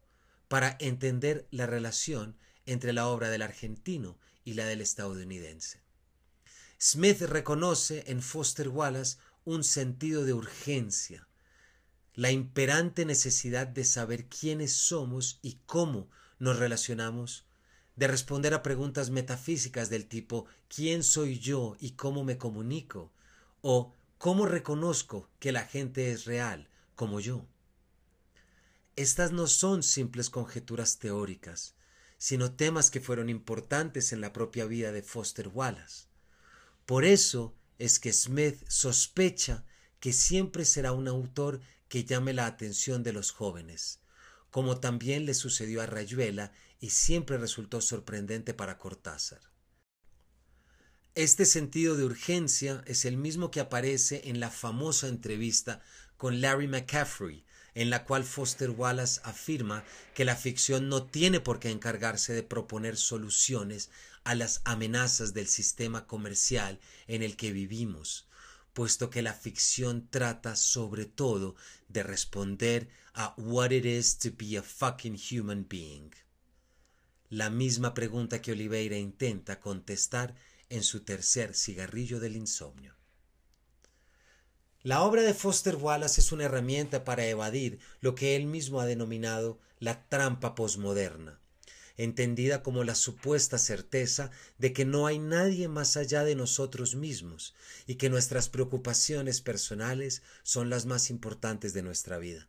para 0.46 0.76
entender 0.78 1.48
la 1.50 1.66
relación 1.66 2.38
entre 2.64 2.92
la 2.92 3.08
obra 3.08 3.28
del 3.28 3.42
argentino 3.42 4.20
y 4.44 4.54
la 4.54 4.66
del 4.66 4.82
estadounidense. 4.82 5.82
Smith 6.78 7.22
reconoce 7.22 8.04
en 8.06 8.22
Foster 8.22 8.68
Wallace 8.68 9.16
un 9.44 9.64
sentido 9.64 10.24
de 10.24 10.34
urgencia, 10.34 11.26
la 12.14 12.30
imperante 12.30 13.04
necesidad 13.04 13.66
de 13.66 13.82
saber 13.82 14.28
quiénes 14.28 14.72
somos 14.72 15.40
y 15.42 15.58
cómo 15.66 16.08
nos 16.38 16.60
relacionamos, 16.60 17.48
de 17.96 18.06
responder 18.06 18.54
a 18.54 18.62
preguntas 18.62 19.10
metafísicas 19.10 19.90
del 19.90 20.06
tipo 20.06 20.46
¿quién 20.68 21.02
soy 21.02 21.40
yo 21.40 21.76
y 21.80 21.94
cómo 21.96 22.22
me 22.22 22.38
comunico? 22.38 23.12
o 23.68 23.92
¿cómo 24.18 24.46
reconozco 24.46 25.28
que 25.38 25.52
la 25.52 25.64
gente 25.64 26.12
es 26.12 26.24
real 26.24 26.68
como 26.94 27.20
yo? 27.20 27.46
Estas 28.96 29.32
no 29.32 29.46
son 29.46 29.82
simples 29.82 30.30
conjeturas 30.30 30.98
teóricas, 30.98 31.74
sino 32.18 32.52
temas 32.52 32.90
que 32.90 33.00
fueron 33.00 33.28
importantes 33.28 34.12
en 34.12 34.20
la 34.20 34.32
propia 34.32 34.64
vida 34.64 34.90
de 34.90 35.02
Foster 35.02 35.48
Wallace. 35.48 36.06
Por 36.86 37.04
eso 37.04 37.54
es 37.78 37.98
que 37.98 38.12
Smith 38.12 38.64
sospecha 38.68 39.64
que 40.00 40.12
siempre 40.12 40.64
será 40.64 40.92
un 40.92 41.08
autor 41.08 41.60
que 41.88 42.04
llame 42.04 42.32
la 42.32 42.46
atención 42.46 43.02
de 43.02 43.12
los 43.12 43.32
jóvenes, 43.32 44.00
como 44.50 44.80
también 44.80 45.26
le 45.26 45.34
sucedió 45.34 45.82
a 45.82 45.86
Rayuela 45.86 46.52
y 46.80 46.90
siempre 46.90 47.38
resultó 47.38 47.80
sorprendente 47.80 48.54
para 48.54 48.78
Cortázar. 48.78 49.40
Este 51.16 51.46
sentido 51.46 51.96
de 51.96 52.04
urgencia 52.04 52.84
es 52.86 53.06
el 53.06 53.16
mismo 53.16 53.50
que 53.50 53.60
aparece 53.60 54.28
en 54.28 54.38
la 54.38 54.50
famosa 54.50 55.08
entrevista 55.08 55.80
con 56.18 56.42
Larry 56.42 56.68
McCaffrey, 56.68 57.42
en 57.74 57.88
la 57.88 58.04
cual 58.04 58.22
Foster 58.22 58.68
Wallace 58.68 59.22
afirma 59.24 59.82
que 60.14 60.26
la 60.26 60.36
ficción 60.36 60.90
no 60.90 61.04
tiene 61.04 61.40
por 61.40 61.58
qué 61.58 61.70
encargarse 61.70 62.34
de 62.34 62.42
proponer 62.42 62.98
soluciones 62.98 63.88
a 64.24 64.34
las 64.34 64.60
amenazas 64.66 65.32
del 65.32 65.46
sistema 65.46 66.06
comercial 66.06 66.80
en 67.06 67.22
el 67.22 67.38
que 67.38 67.50
vivimos, 67.50 68.28
puesto 68.74 69.08
que 69.08 69.22
la 69.22 69.32
ficción 69.32 70.08
trata 70.10 70.54
sobre 70.54 71.06
todo 71.06 71.56
de 71.88 72.02
responder 72.02 72.90
a 73.14 73.32
what 73.38 73.70
it 73.70 73.86
is 73.86 74.18
to 74.18 74.32
be 74.36 74.58
a 74.58 74.62
fucking 74.62 75.16
human 75.16 75.66
being. 75.66 76.10
La 77.30 77.48
misma 77.48 77.94
pregunta 77.94 78.42
que 78.42 78.52
Oliveira 78.52 78.98
intenta 78.98 79.60
contestar 79.60 80.34
en 80.70 80.82
su 80.82 81.00
tercer 81.00 81.54
cigarrillo 81.54 82.20
del 82.20 82.36
insomnio. 82.36 82.94
La 84.82 85.02
obra 85.02 85.22
de 85.22 85.34
Foster 85.34 85.74
Wallace 85.76 86.20
es 86.20 86.30
una 86.30 86.44
herramienta 86.44 87.04
para 87.04 87.26
evadir 87.26 87.80
lo 88.00 88.14
que 88.14 88.36
él 88.36 88.46
mismo 88.46 88.80
ha 88.80 88.86
denominado 88.86 89.58
la 89.80 90.08
trampa 90.08 90.54
posmoderna, 90.54 91.40
entendida 91.96 92.62
como 92.62 92.84
la 92.84 92.94
supuesta 92.94 93.58
certeza 93.58 94.30
de 94.58 94.72
que 94.72 94.84
no 94.84 95.06
hay 95.06 95.18
nadie 95.18 95.66
más 95.66 95.96
allá 95.96 96.22
de 96.22 96.36
nosotros 96.36 96.94
mismos 96.94 97.54
y 97.86 97.96
que 97.96 98.10
nuestras 98.10 98.48
preocupaciones 98.48 99.40
personales 99.40 100.22
son 100.42 100.70
las 100.70 100.86
más 100.86 101.10
importantes 101.10 101.72
de 101.72 101.82
nuestra 101.82 102.18
vida. 102.18 102.48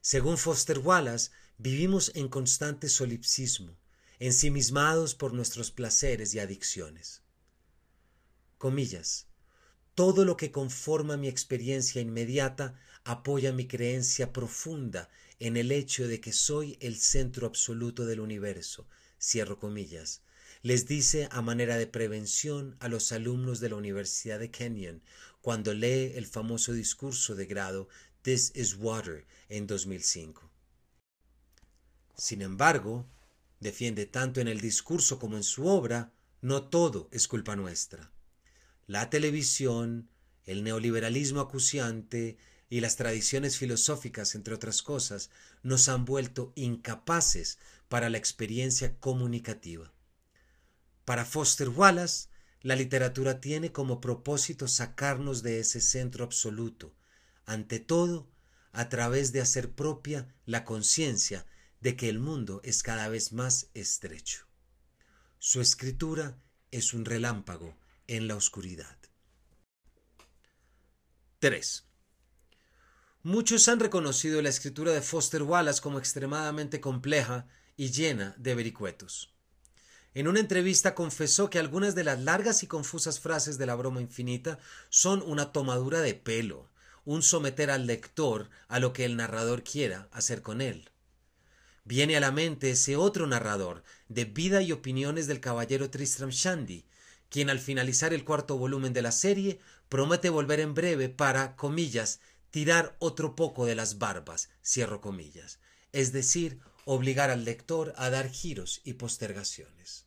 Según 0.00 0.36
Foster 0.38 0.80
Wallace, 0.80 1.30
vivimos 1.58 2.12
en 2.14 2.28
constante 2.28 2.88
solipsismo, 2.88 3.76
ensimismados 4.18 5.14
por 5.14 5.32
nuestros 5.32 5.70
placeres 5.70 6.34
y 6.34 6.38
adicciones. 6.38 7.22
Comillas. 8.58 9.26
Todo 9.94 10.24
lo 10.24 10.36
que 10.36 10.50
conforma 10.50 11.16
mi 11.16 11.28
experiencia 11.28 12.00
inmediata 12.00 12.78
apoya 13.04 13.52
mi 13.52 13.66
creencia 13.66 14.32
profunda 14.32 15.08
en 15.38 15.56
el 15.56 15.72
hecho 15.72 16.08
de 16.08 16.20
que 16.20 16.32
soy 16.32 16.76
el 16.80 16.96
centro 16.96 17.46
absoluto 17.46 18.06
del 18.06 18.20
universo. 18.20 18.88
Cierro 19.20 19.58
comillas. 19.58 20.22
Les 20.62 20.86
dice 20.86 21.28
a 21.30 21.42
manera 21.42 21.76
de 21.76 21.86
prevención 21.86 22.76
a 22.80 22.88
los 22.88 23.12
alumnos 23.12 23.60
de 23.60 23.70
la 23.70 23.76
Universidad 23.76 24.38
de 24.38 24.50
Kenyon 24.50 25.02
cuando 25.40 25.74
lee 25.74 26.12
el 26.16 26.26
famoso 26.26 26.72
discurso 26.72 27.34
de 27.34 27.46
grado 27.46 27.88
This 28.22 28.50
is 28.54 28.74
Water 28.74 29.26
en 29.48 29.66
2005. 29.66 30.50
Sin 32.16 32.42
embargo, 32.42 33.06
defiende 33.60 34.06
tanto 34.06 34.40
en 34.40 34.48
el 34.48 34.60
discurso 34.60 35.18
como 35.18 35.36
en 35.36 35.42
su 35.42 35.66
obra, 35.66 36.12
no 36.40 36.64
todo 36.64 37.08
es 37.12 37.28
culpa 37.28 37.56
nuestra. 37.56 38.12
La 38.86 39.10
televisión, 39.10 40.08
el 40.44 40.62
neoliberalismo 40.62 41.40
acuciante 41.40 42.36
y 42.68 42.80
las 42.80 42.96
tradiciones 42.96 43.58
filosóficas, 43.58 44.34
entre 44.34 44.54
otras 44.54 44.82
cosas, 44.82 45.30
nos 45.62 45.88
han 45.88 46.04
vuelto 46.04 46.52
incapaces 46.54 47.58
para 47.88 48.10
la 48.10 48.18
experiencia 48.18 48.98
comunicativa. 48.98 49.92
Para 51.04 51.24
Foster 51.24 51.68
Wallace, 51.68 52.28
la 52.62 52.74
literatura 52.74 53.40
tiene 53.40 53.70
como 53.70 54.00
propósito 54.00 54.66
sacarnos 54.66 55.42
de 55.42 55.60
ese 55.60 55.80
centro 55.80 56.24
absoluto, 56.24 56.94
ante 57.44 57.78
todo 57.78 58.28
a 58.72 58.88
través 58.88 59.32
de 59.32 59.40
hacer 59.40 59.72
propia 59.72 60.34
la 60.44 60.64
conciencia 60.64 61.46
de 61.86 61.94
que 61.94 62.08
el 62.08 62.18
mundo 62.18 62.60
es 62.64 62.82
cada 62.82 63.08
vez 63.08 63.32
más 63.32 63.70
estrecho. 63.72 64.44
Su 65.38 65.60
escritura 65.60 66.36
es 66.72 66.92
un 66.92 67.04
relámpago 67.04 67.78
en 68.08 68.26
la 68.26 68.34
oscuridad. 68.34 68.98
3. 71.38 71.84
Muchos 73.22 73.68
han 73.68 73.78
reconocido 73.78 74.42
la 74.42 74.48
escritura 74.48 74.90
de 74.90 75.00
Foster 75.00 75.44
Wallace 75.44 75.80
como 75.80 76.00
extremadamente 76.00 76.80
compleja 76.80 77.46
y 77.76 77.92
llena 77.92 78.34
de 78.36 78.56
vericuetos. 78.56 79.32
En 80.12 80.26
una 80.26 80.40
entrevista 80.40 80.92
confesó 80.96 81.50
que 81.50 81.60
algunas 81.60 81.94
de 81.94 82.02
las 82.02 82.18
largas 82.18 82.64
y 82.64 82.66
confusas 82.66 83.20
frases 83.20 83.58
de 83.58 83.66
la 83.66 83.76
broma 83.76 84.00
infinita 84.00 84.58
son 84.88 85.22
una 85.22 85.52
tomadura 85.52 86.00
de 86.00 86.14
pelo, 86.14 86.68
un 87.04 87.22
someter 87.22 87.70
al 87.70 87.86
lector 87.86 88.50
a 88.66 88.80
lo 88.80 88.92
que 88.92 89.04
el 89.04 89.16
narrador 89.16 89.62
quiera 89.62 90.08
hacer 90.10 90.42
con 90.42 90.60
él. 90.60 90.90
Viene 91.86 92.16
a 92.16 92.20
la 92.20 92.32
mente 92.32 92.70
ese 92.70 92.96
otro 92.96 93.28
narrador 93.28 93.84
de 94.08 94.24
vida 94.24 94.60
y 94.60 94.72
opiniones 94.72 95.28
del 95.28 95.38
caballero 95.38 95.88
Tristram 95.88 96.30
Shandy, 96.30 96.84
quien 97.28 97.48
al 97.48 97.60
finalizar 97.60 98.12
el 98.12 98.24
cuarto 98.24 98.58
volumen 98.58 98.92
de 98.92 99.02
la 99.02 99.12
serie 99.12 99.60
promete 99.88 100.28
volver 100.28 100.58
en 100.58 100.74
breve 100.74 101.08
para, 101.08 101.54
comillas, 101.54 102.18
tirar 102.50 102.96
otro 102.98 103.36
poco 103.36 103.66
de 103.66 103.76
las 103.76 103.98
barbas, 103.98 104.48
cierro 104.64 105.00
comillas, 105.00 105.60
es 105.92 106.10
decir, 106.10 106.58
obligar 106.86 107.30
al 107.30 107.44
lector 107.44 107.94
a 107.96 108.10
dar 108.10 108.28
giros 108.30 108.80
y 108.82 108.94
postergaciones. 108.94 110.06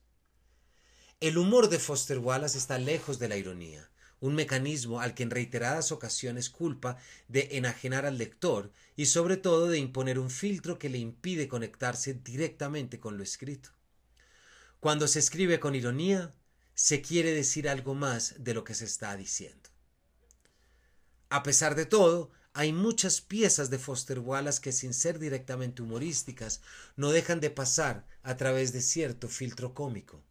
El 1.22 1.38
humor 1.38 1.70
de 1.70 1.80
Foster 1.80 2.20
Wallace 2.20 2.58
está 2.58 2.78
lejos 2.78 3.20
de 3.20 3.30
la 3.30 3.38
ironía, 3.38 3.90
un 4.20 4.36
mecanismo 4.36 5.00
al 5.00 5.14
que 5.14 5.24
en 5.24 5.30
reiteradas 5.30 5.94
ocasiones 5.94 6.50
culpa 6.50 6.98
de 7.30 7.48
enajenar 7.52 8.06
al 8.06 8.18
lector 8.18 8.74
y 9.00 9.06
sobre 9.06 9.38
todo 9.38 9.70
de 9.70 9.78
imponer 9.78 10.20
un 10.20 10.30
filtro 10.30 10.78
que 10.78 10.90
le 10.90 10.98
impide 10.98 11.48
conectarse 11.48 12.16
directamente 12.16 13.00
con 13.00 13.16
lo 13.16 13.24
escrito. 13.24 13.70
Cuando 14.82 15.08
se 15.08 15.20
escribe 15.20 15.58
con 15.62 15.74
ironía, 15.74 16.36
se 16.74 17.02
quiere 17.02 17.32
decir 17.32 17.70
algo 17.70 17.96
más 17.96 18.36
de 18.40 18.54
lo 18.54 18.66
que 18.66 18.74
se 18.74 18.84
está 18.84 19.16
diciendo. 19.16 19.70
A 21.30 21.44
pesar 21.44 21.76
de 21.76 21.86
todo, 21.86 22.32
hay 22.52 22.74
muchas 22.74 23.22
piezas 23.22 23.70
de 23.70 23.80
Foster 23.80 24.20
Wallace 24.20 24.60
que 24.60 24.74
sin 24.74 24.94
ser 24.94 25.18
directamente 25.18 25.82
humorísticas 25.82 26.60
no 26.98 27.12
dejan 27.12 27.40
de 27.40 27.52
pasar 27.52 28.06
a 28.22 28.36
través 28.36 28.74
de 28.74 28.82
cierto 28.82 29.30
filtro 29.30 29.74
cómico. 29.74 30.22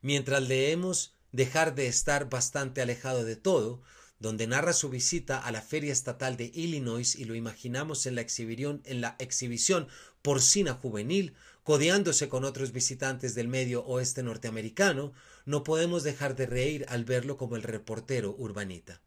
Mientras 0.00 0.42
leemos 0.42 1.18
Dejar 1.32 1.74
de 1.74 1.86
estar 1.86 2.28
bastante 2.28 2.82
alejado 2.82 3.24
de 3.24 3.36
todo, 3.36 3.82
donde 4.22 4.46
narra 4.46 4.72
su 4.72 4.88
visita 4.88 5.38
a 5.40 5.50
la 5.50 5.60
Feria 5.60 5.92
Estatal 5.92 6.36
de 6.36 6.52
Illinois 6.54 7.16
y 7.16 7.24
lo 7.24 7.34
imaginamos 7.34 8.06
en 8.06 8.14
la 8.14 8.20
exhibición, 8.20 8.80
en 8.84 9.00
la 9.00 9.16
exhibición 9.18 9.88
porcina 10.22 10.74
juvenil, 10.74 11.34
codeándose 11.64 12.28
con 12.28 12.44
otros 12.44 12.70
visitantes 12.70 13.34
del 13.34 13.48
medio 13.48 13.84
oeste 13.84 14.22
norteamericano, 14.22 15.12
no 15.44 15.64
podemos 15.64 16.04
dejar 16.04 16.36
de 16.36 16.46
reír 16.46 16.86
al 16.88 17.04
verlo 17.04 17.36
como 17.36 17.56
el 17.56 17.64
reportero 17.64 18.32
urbanita. 18.38 19.02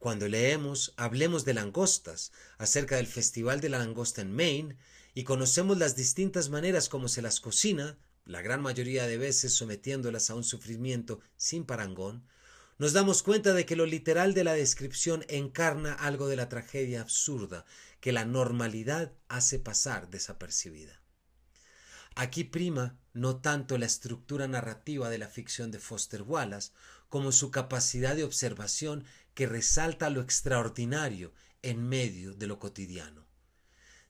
Cuando 0.00 0.26
leemos 0.26 0.94
Hablemos 0.96 1.44
de 1.44 1.54
langostas 1.54 2.32
acerca 2.58 2.96
del 2.96 3.06
Festival 3.06 3.60
de 3.60 3.68
la 3.68 3.78
Langosta 3.78 4.20
en 4.20 4.34
Maine, 4.34 4.76
y 5.14 5.22
conocemos 5.22 5.78
las 5.78 5.94
distintas 5.94 6.48
maneras 6.48 6.88
como 6.88 7.06
se 7.06 7.22
las 7.22 7.38
cocina, 7.38 7.96
la 8.24 8.42
gran 8.42 8.60
mayoría 8.60 9.06
de 9.06 9.16
veces 9.16 9.54
sometiéndolas 9.54 10.28
a 10.28 10.34
un 10.34 10.42
sufrimiento 10.42 11.20
sin 11.36 11.64
parangón, 11.64 12.26
nos 12.78 12.92
damos 12.92 13.22
cuenta 13.22 13.52
de 13.52 13.66
que 13.66 13.76
lo 13.76 13.86
literal 13.86 14.34
de 14.34 14.44
la 14.44 14.54
descripción 14.54 15.24
encarna 15.28 15.92
algo 15.92 16.28
de 16.28 16.36
la 16.36 16.48
tragedia 16.48 17.00
absurda 17.00 17.64
que 18.00 18.12
la 18.12 18.24
normalidad 18.24 19.12
hace 19.28 19.58
pasar 19.58 20.10
desapercibida. 20.10 21.00
Aquí 22.16 22.44
prima 22.44 22.98
no 23.12 23.36
tanto 23.36 23.78
la 23.78 23.86
estructura 23.86 24.46
narrativa 24.46 25.08
de 25.08 25.18
la 25.18 25.28
ficción 25.28 25.70
de 25.70 25.78
Foster 25.78 26.22
Wallace 26.22 26.72
como 27.08 27.32
su 27.32 27.50
capacidad 27.50 28.16
de 28.16 28.24
observación 28.24 29.04
que 29.34 29.46
resalta 29.46 30.10
lo 30.10 30.20
extraordinario 30.20 31.32
en 31.62 31.88
medio 31.88 32.34
de 32.34 32.46
lo 32.46 32.58
cotidiano. 32.58 33.26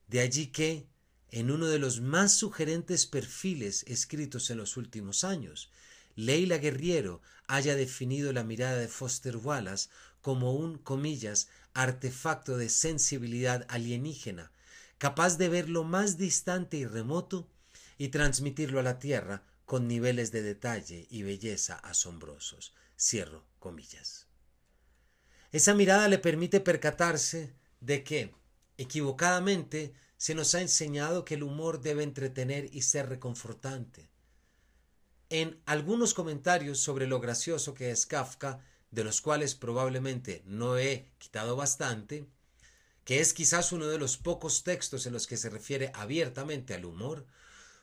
De 0.06 0.20
allí 0.20 0.48
que, 0.48 0.86
en 1.30 1.50
uno 1.50 1.66
de 1.66 1.78
los 1.78 2.00
más 2.00 2.32
sugerentes 2.32 3.06
perfiles 3.06 3.84
escritos 3.88 4.50
en 4.50 4.58
los 4.58 4.76
últimos 4.76 5.24
años, 5.24 5.70
Leila 6.16 6.58
Guerriero 6.58 7.20
haya 7.46 7.74
definido 7.74 8.32
la 8.32 8.44
mirada 8.44 8.76
de 8.76 8.88
Foster 8.88 9.36
Wallace 9.36 9.88
como 10.20 10.54
un, 10.54 10.78
comillas, 10.78 11.48
artefacto 11.74 12.56
de 12.56 12.68
sensibilidad 12.68 13.66
alienígena, 13.68 14.52
capaz 14.98 15.36
de 15.36 15.48
ver 15.48 15.68
lo 15.68 15.84
más 15.84 16.16
distante 16.16 16.76
y 16.76 16.86
remoto 16.86 17.48
y 17.98 18.08
transmitirlo 18.08 18.80
a 18.80 18.84
la 18.84 18.98
Tierra 18.98 19.44
con 19.64 19.88
niveles 19.88 20.30
de 20.32 20.42
detalle 20.42 21.06
y 21.10 21.22
belleza 21.22 21.76
asombrosos. 21.76 22.74
Cierro 22.98 23.44
comillas. 23.58 24.26
Esa 25.52 25.74
mirada 25.74 26.08
le 26.08 26.18
permite 26.18 26.60
percatarse 26.60 27.54
de 27.80 28.02
que, 28.02 28.34
equivocadamente, 28.76 29.94
se 30.16 30.34
nos 30.34 30.54
ha 30.54 30.60
enseñado 30.60 31.24
que 31.24 31.34
el 31.34 31.42
humor 31.42 31.80
debe 31.80 32.02
entretener 32.02 32.68
y 32.72 32.82
ser 32.82 33.08
reconfortante, 33.08 34.08
en 35.40 35.60
algunos 35.66 36.14
comentarios 36.14 36.78
sobre 36.78 37.08
lo 37.08 37.18
gracioso 37.18 37.74
que 37.74 37.90
es 37.90 38.06
Kafka, 38.06 38.60
de 38.92 39.02
los 39.02 39.20
cuales 39.20 39.56
probablemente 39.56 40.44
no 40.46 40.78
he 40.78 41.10
quitado 41.18 41.56
bastante, 41.56 42.24
que 43.04 43.18
es 43.18 43.34
quizás 43.34 43.72
uno 43.72 43.88
de 43.88 43.98
los 43.98 44.16
pocos 44.16 44.62
textos 44.62 45.06
en 45.06 45.12
los 45.12 45.26
que 45.26 45.36
se 45.36 45.50
refiere 45.50 45.90
abiertamente 45.92 46.72
al 46.72 46.84
humor, 46.84 47.26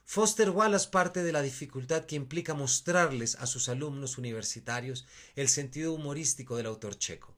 Foster 0.06 0.50
Wallace 0.50 0.88
parte 0.92 1.24
de 1.24 1.34
la 1.34 1.42
dificultad 1.42 2.06
que 2.06 2.16
implica 2.16 2.54
mostrarles 2.54 3.36
a 3.36 3.46
sus 3.48 3.68
alumnos 3.68 4.18
universitarios 4.18 5.06
el 5.36 5.50
sentido 5.50 5.92
humorístico 5.92 6.56
del 6.56 6.68
autor 6.68 6.98
checo. 6.98 7.36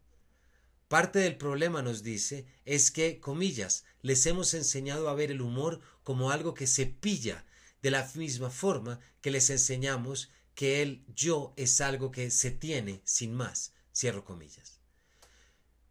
Parte 0.89 1.17
del 1.17 1.37
problema, 1.37 1.81
nos 1.81 2.03
dice, 2.03 2.45
es 2.65 2.91
que, 2.91 3.19
comillas, 3.19 3.83
les 4.03 4.27
hemos 4.27 4.53
enseñado 4.53 5.09
a 5.09 5.15
ver 5.15 5.31
el 5.31 5.41
humor 5.41 5.81
como 6.03 6.29
algo 6.29 6.53
que 6.53 6.67
se 6.67 6.85
pilla 6.85 7.45
de 7.83 7.91
la 7.91 8.09
misma 8.15 8.49
forma 8.49 8.99
que 9.21 9.29
les 9.29 9.51
enseñamos 9.51 10.31
que 10.55 10.81
el 10.81 11.05
yo 11.13 11.53
es 11.57 11.81
algo 11.81 12.11
que 12.11 12.31
se 12.31 12.49
tiene 12.49 13.01
sin 13.03 13.35
más, 13.35 13.73
cierro 13.93 14.23
comillas. 14.23 14.79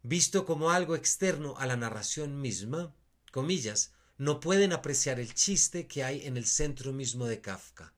Visto 0.01 0.45
como 0.45 0.71
algo 0.71 0.95
externo 0.95 1.55
a 1.57 1.67
la 1.67 1.77
narración 1.77 2.41
misma, 2.41 2.93
comillas, 3.31 3.93
no 4.17 4.39
pueden 4.39 4.73
apreciar 4.73 5.19
el 5.19 5.33
chiste 5.33 5.87
que 5.87 6.03
hay 6.03 6.25
en 6.25 6.35
el 6.35 6.45
centro 6.45 6.93
mismo 6.93 7.27
de 7.27 7.41
Kafka, 7.41 7.93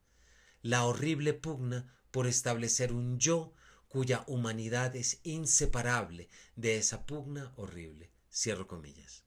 la 0.61 0.83
horrible 0.85 1.33
pugna 1.33 1.95
por 2.11 2.27
establecer 2.27 2.91
un 2.91 3.17
yo 3.17 3.53
cuya 3.87 4.25
humanidad 4.27 4.95
es 4.95 5.19
inseparable 5.23 6.27
de 6.57 6.77
esa 6.77 7.05
pugna 7.05 7.53
horrible. 7.55 8.11
Cierro 8.29 8.67
comillas. 8.67 9.23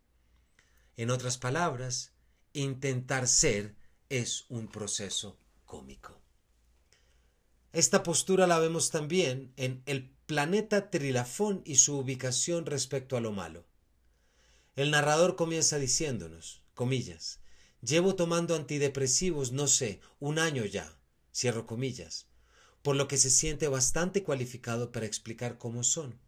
En 0.97 1.11
otras 1.11 1.39
palabras, 1.39 2.13
intentar 2.53 3.27
ser 3.29 3.78
es 4.09 4.47
un 4.49 4.69
proceso 4.69 5.39
cómico. 5.65 6.21
Esta 7.73 8.03
postura 8.03 8.47
la 8.47 8.59
vemos 8.59 8.91
también 8.91 9.53
en 9.57 9.83
el 9.87 10.11
planeta 10.27 10.91
Trilafón 10.91 11.63
y 11.65 11.77
su 11.77 11.99
ubicación 11.99 12.67
respecto 12.67 13.17
a 13.17 13.21
lo 13.21 13.33
malo. 13.33 13.67
El 14.77 14.91
narrador 14.91 15.37
comienza 15.37 15.79
diciéndonos, 15.79 16.63
comillas, 16.75 17.41
llevo 17.83 18.15
tomando 18.15 18.55
antidepresivos, 18.55 19.53
no 19.53 19.67
sé, 19.67 20.01
un 20.21 20.39
año 20.39 20.65
ya, 20.65 20.99
cierro 21.35 21.67
comillas, 21.67 22.27
por 22.83 22.97
lo 22.97 23.09
que 23.09 23.19
se 23.19 23.31
siente 23.31 23.69
bastante 23.69 24.23
cualificado 24.23 24.93
para 24.93 25.07
explicar 25.07 25.59
cómo 25.59 25.83
son, 25.85 26.19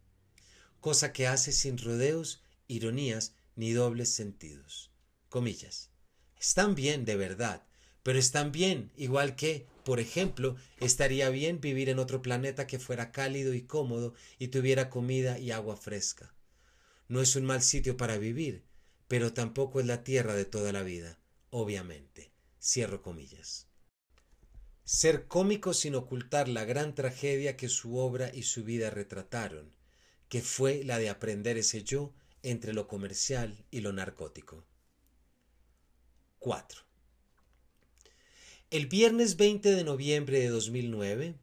cosa 0.80 1.12
que 1.12 1.26
hace 1.26 1.52
sin 1.52 1.78
rodeos, 1.78 2.42
ironías 2.68 3.34
ni 3.56 3.72
dobles 3.72 4.12
sentidos. 4.12 4.90
Comillas. 5.28 5.90
Están 6.38 6.74
bien 6.74 7.04
de 7.04 7.16
verdad, 7.16 7.66
pero 8.02 8.18
están 8.18 8.52
bien, 8.52 8.90
igual 8.96 9.36
que, 9.36 9.66
por 9.84 10.00
ejemplo, 10.00 10.56
estaría 10.78 11.28
bien 11.30 11.60
vivir 11.60 11.88
en 11.88 11.98
otro 11.98 12.22
planeta 12.22 12.66
que 12.66 12.78
fuera 12.78 13.12
cálido 13.12 13.54
y 13.54 13.62
cómodo 13.62 14.14
y 14.38 14.48
tuviera 14.48 14.90
comida 14.90 15.38
y 15.38 15.50
agua 15.50 15.76
fresca. 15.76 16.34
No 17.08 17.20
es 17.20 17.36
un 17.36 17.44
mal 17.44 17.62
sitio 17.62 17.96
para 17.96 18.18
vivir, 18.18 18.64
pero 19.08 19.32
tampoco 19.32 19.80
es 19.80 19.86
la 19.86 20.04
tierra 20.04 20.34
de 20.34 20.44
toda 20.44 20.72
la 20.72 20.82
vida, 20.82 21.18
obviamente. 21.50 22.30
Cierro 22.62 23.02
comillas. 23.02 23.66
Ser 24.84 25.26
cómico 25.26 25.72
sin 25.72 25.94
ocultar 25.94 26.48
la 26.48 26.64
gran 26.64 26.94
tragedia 26.94 27.56
que 27.56 27.68
su 27.68 27.96
obra 27.96 28.30
y 28.34 28.42
su 28.42 28.64
vida 28.64 28.90
retrataron, 28.90 29.72
que 30.28 30.42
fue 30.42 30.84
la 30.84 30.98
de 30.98 31.08
aprender 31.08 31.58
ese 31.58 31.82
yo 31.82 32.12
entre 32.42 32.72
lo 32.72 32.86
comercial 32.86 33.64
y 33.70 33.80
lo 33.80 33.92
narcótico. 33.92 34.66
4. 36.38 36.89
El 38.70 38.86
viernes 38.86 39.36
20 39.36 39.68
de 39.74 39.82
noviembre 39.82 40.38
de 40.38 40.48
2009, 40.48 41.34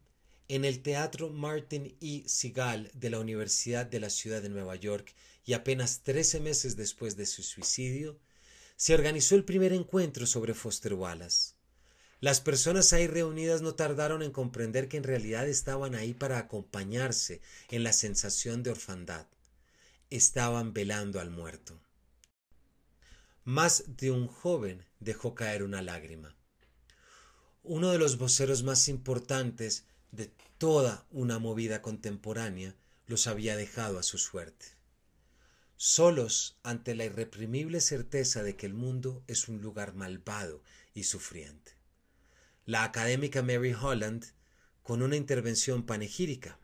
en 0.47 0.63
el 0.63 0.81
Teatro 0.81 1.27
Martin 1.27 1.97
E. 1.99 2.23
Segal 2.25 2.89
de 2.93 3.09
la 3.09 3.19
Universidad 3.19 3.85
de 3.85 3.99
la 3.99 4.09
Ciudad 4.09 4.41
de 4.41 4.47
Nueva 4.47 4.77
York 4.77 5.13
y 5.43 5.51
apenas 5.51 6.03
13 6.03 6.39
meses 6.39 6.77
después 6.77 7.17
de 7.17 7.25
su 7.25 7.43
suicidio, 7.43 8.17
se 8.77 8.93
organizó 8.93 9.35
el 9.35 9.43
primer 9.43 9.73
encuentro 9.73 10.25
sobre 10.25 10.53
Foster 10.53 10.93
Wallace. 10.93 11.55
Las 12.21 12.39
personas 12.39 12.93
ahí 12.93 13.07
reunidas 13.07 13.61
no 13.61 13.75
tardaron 13.75 14.23
en 14.23 14.31
comprender 14.31 14.87
que 14.87 14.95
en 14.95 15.03
realidad 15.03 15.49
estaban 15.49 15.95
ahí 15.95 16.13
para 16.13 16.37
acompañarse 16.37 17.41
en 17.69 17.83
la 17.83 17.91
sensación 17.91 18.63
de 18.63 18.69
orfandad. 18.69 19.27
Estaban 20.09 20.71
velando 20.71 21.19
al 21.19 21.29
muerto. 21.29 21.77
Más 23.43 23.83
de 23.97 24.11
un 24.11 24.27
joven 24.27 24.85
dejó 25.01 25.35
caer 25.35 25.63
una 25.63 25.81
lágrima 25.81 26.37
uno 27.67 27.91
de 27.91 27.97
los 27.97 28.17
voceros 28.17 28.63
más 28.63 28.88
importantes 28.88 29.84
de 30.12 30.32
toda 30.58 31.06
una 31.12 31.38
movida 31.38 31.82
contemporánea 31.82 32.75
los 33.08 33.27
había 33.27 33.56
dejado 33.56 33.99
a 33.99 34.03
su 34.03 34.17
suerte. 34.17 34.65
Solos 35.75 36.58
ante 36.63 36.95
la 36.95 37.06
irreprimible 37.06 37.82
certeza 37.82 38.41
de 38.41 38.56
que 38.56 38.65
el 38.65 38.73
mundo 38.73 39.23
es 39.27 39.47
un 39.47 39.62
lugar 39.62 39.93
malvado 39.93 40.63
y 40.93 41.03
sufriente. 41.03 41.73
La 42.65 42.84
académica 42.84 43.43
Mary 43.43 43.73
Holland, 43.73 44.25
con 44.82 45.01
una 45.01 45.15
intervención 45.15 45.86
panegírica, 45.86 46.60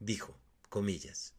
dijo, 0.00 0.38
comillas, 0.68 1.34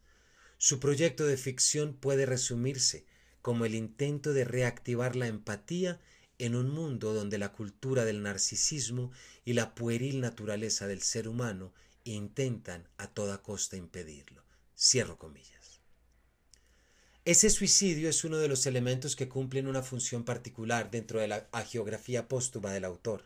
su 0.58 0.80
proyecto 0.80 1.26
de 1.26 1.36
ficción 1.36 1.94
puede 1.94 2.26
resumirse 2.26 3.06
como 3.42 3.64
el 3.64 3.74
intento 3.74 4.32
de 4.32 4.44
reactivar 4.44 5.16
la 5.16 5.26
empatía 5.26 6.00
en 6.38 6.54
un 6.54 6.70
mundo 6.70 7.12
donde 7.14 7.38
la 7.38 7.52
cultura 7.52 8.04
del 8.04 8.22
narcisismo 8.22 9.10
y 9.44 9.54
la 9.54 9.74
pueril 9.74 10.20
naturaleza 10.20 10.86
del 10.86 11.02
ser 11.02 11.28
humano 11.28 11.72
intentan 12.04 12.88
a 12.96 13.08
toda 13.08 13.42
costa 13.42 13.76
impedirlo. 13.76 14.44
Cierro 14.76 15.18
comillas. 15.18 15.80
Ese 17.24 17.50
suicidio 17.50 18.08
es 18.08 18.24
uno 18.24 18.38
de 18.38 18.48
los 18.48 18.64
elementos 18.66 19.16
que 19.16 19.28
cumplen 19.28 19.66
una 19.66 19.82
función 19.82 20.24
particular 20.24 20.90
dentro 20.90 21.20
de 21.20 21.28
la 21.28 21.48
geografía 21.66 22.28
póstuma 22.28 22.72
del 22.72 22.84
autor. 22.84 23.24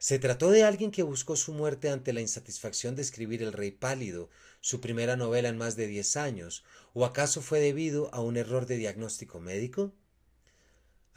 ¿Se 0.00 0.20
trató 0.20 0.50
de 0.50 0.62
alguien 0.62 0.92
que 0.92 1.02
buscó 1.02 1.34
su 1.34 1.52
muerte 1.52 1.90
ante 1.90 2.12
la 2.12 2.20
insatisfacción 2.20 2.94
de 2.94 3.02
escribir 3.02 3.42
El 3.42 3.52
Rey 3.52 3.72
Pálido, 3.72 4.30
su 4.60 4.80
primera 4.80 5.16
novela 5.16 5.48
en 5.48 5.58
más 5.58 5.74
de 5.74 5.88
diez 5.88 6.16
años, 6.16 6.62
o 6.94 7.04
acaso 7.04 7.42
fue 7.42 7.58
debido 7.58 8.14
a 8.14 8.20
un 8.20 8.36
error 8.36 8.66
de 8.66 8.76
diagnóstico 8.76 9.40
médico? 9.40 9.92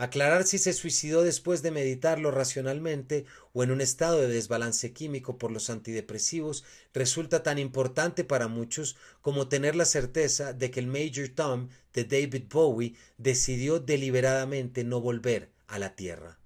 Aclarar 0.02 0.48
si 0.48 0.58
se 0.58 0.74
suicidó 0.74 1.22
después 1.22 1.62
de 1.62 1.70
meditarlo 1.70 2.32
racionalmente 2.32 3.28
o 3.54 3.62
en 3.62 3.70
un 3.70 3.82
estado 3.82 4.20
de 4.20 4.30
desbalance 4.30 4.94
químico 4.94 5.38
por 5.38 5.52
los 5.52 5.70
antidepresivos 5.70 6.64
resulta 6.92 7.44
tan 7.44 7.60
importante 7.60 8.24
para 8.24 8.48
muchos 8.48 8.98
como 9.22 9.48
tener 9.48 9.76
la 9.76 9.86
certeza 9.86 10.54
de 10.54 10.72
que 10.72 10.80
el 10.80 10.88
Major 10.88 11.30
Tom 11.30 11.70
de 11.94 12.06
David 12.06 12.46
Bowie 12.50 12.96
decidió 13.20 13.80
deliberadamente 13.80 14.84
no 14.84 15.02
volver 15.02 15.52
a 15.68 15.78
la 15.78 15.96
Tierra. 15.96 16.40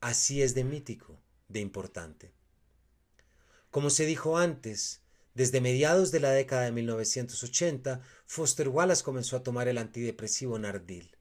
Así 0.00 0.40
es 0.40 0.54
de 0.54 0.64
mítico, 0.64 1.20
de 1.48 1.60
importante. 1.60 2.32
Como 3.70 3.90
se 3.90 4.06
dijo 4.06 4.38
antes, 4.38 5.02
desde 5.34 5.60
mediados 5.60 6.12
de 6.12 6.20
la 6.20 6.30
década 6.30 6.62
de 6.62 6.72
1980, 6.72 8.00
Foster 8.24 8.70
Wallace 8.70 9.04
comenzó 9.04 9.36
a 9.36 9.42
tomar 9.42 9.68
el 9.68 9.76
antidepresivo 9.76 10.58
Nardil. 10.58 11.19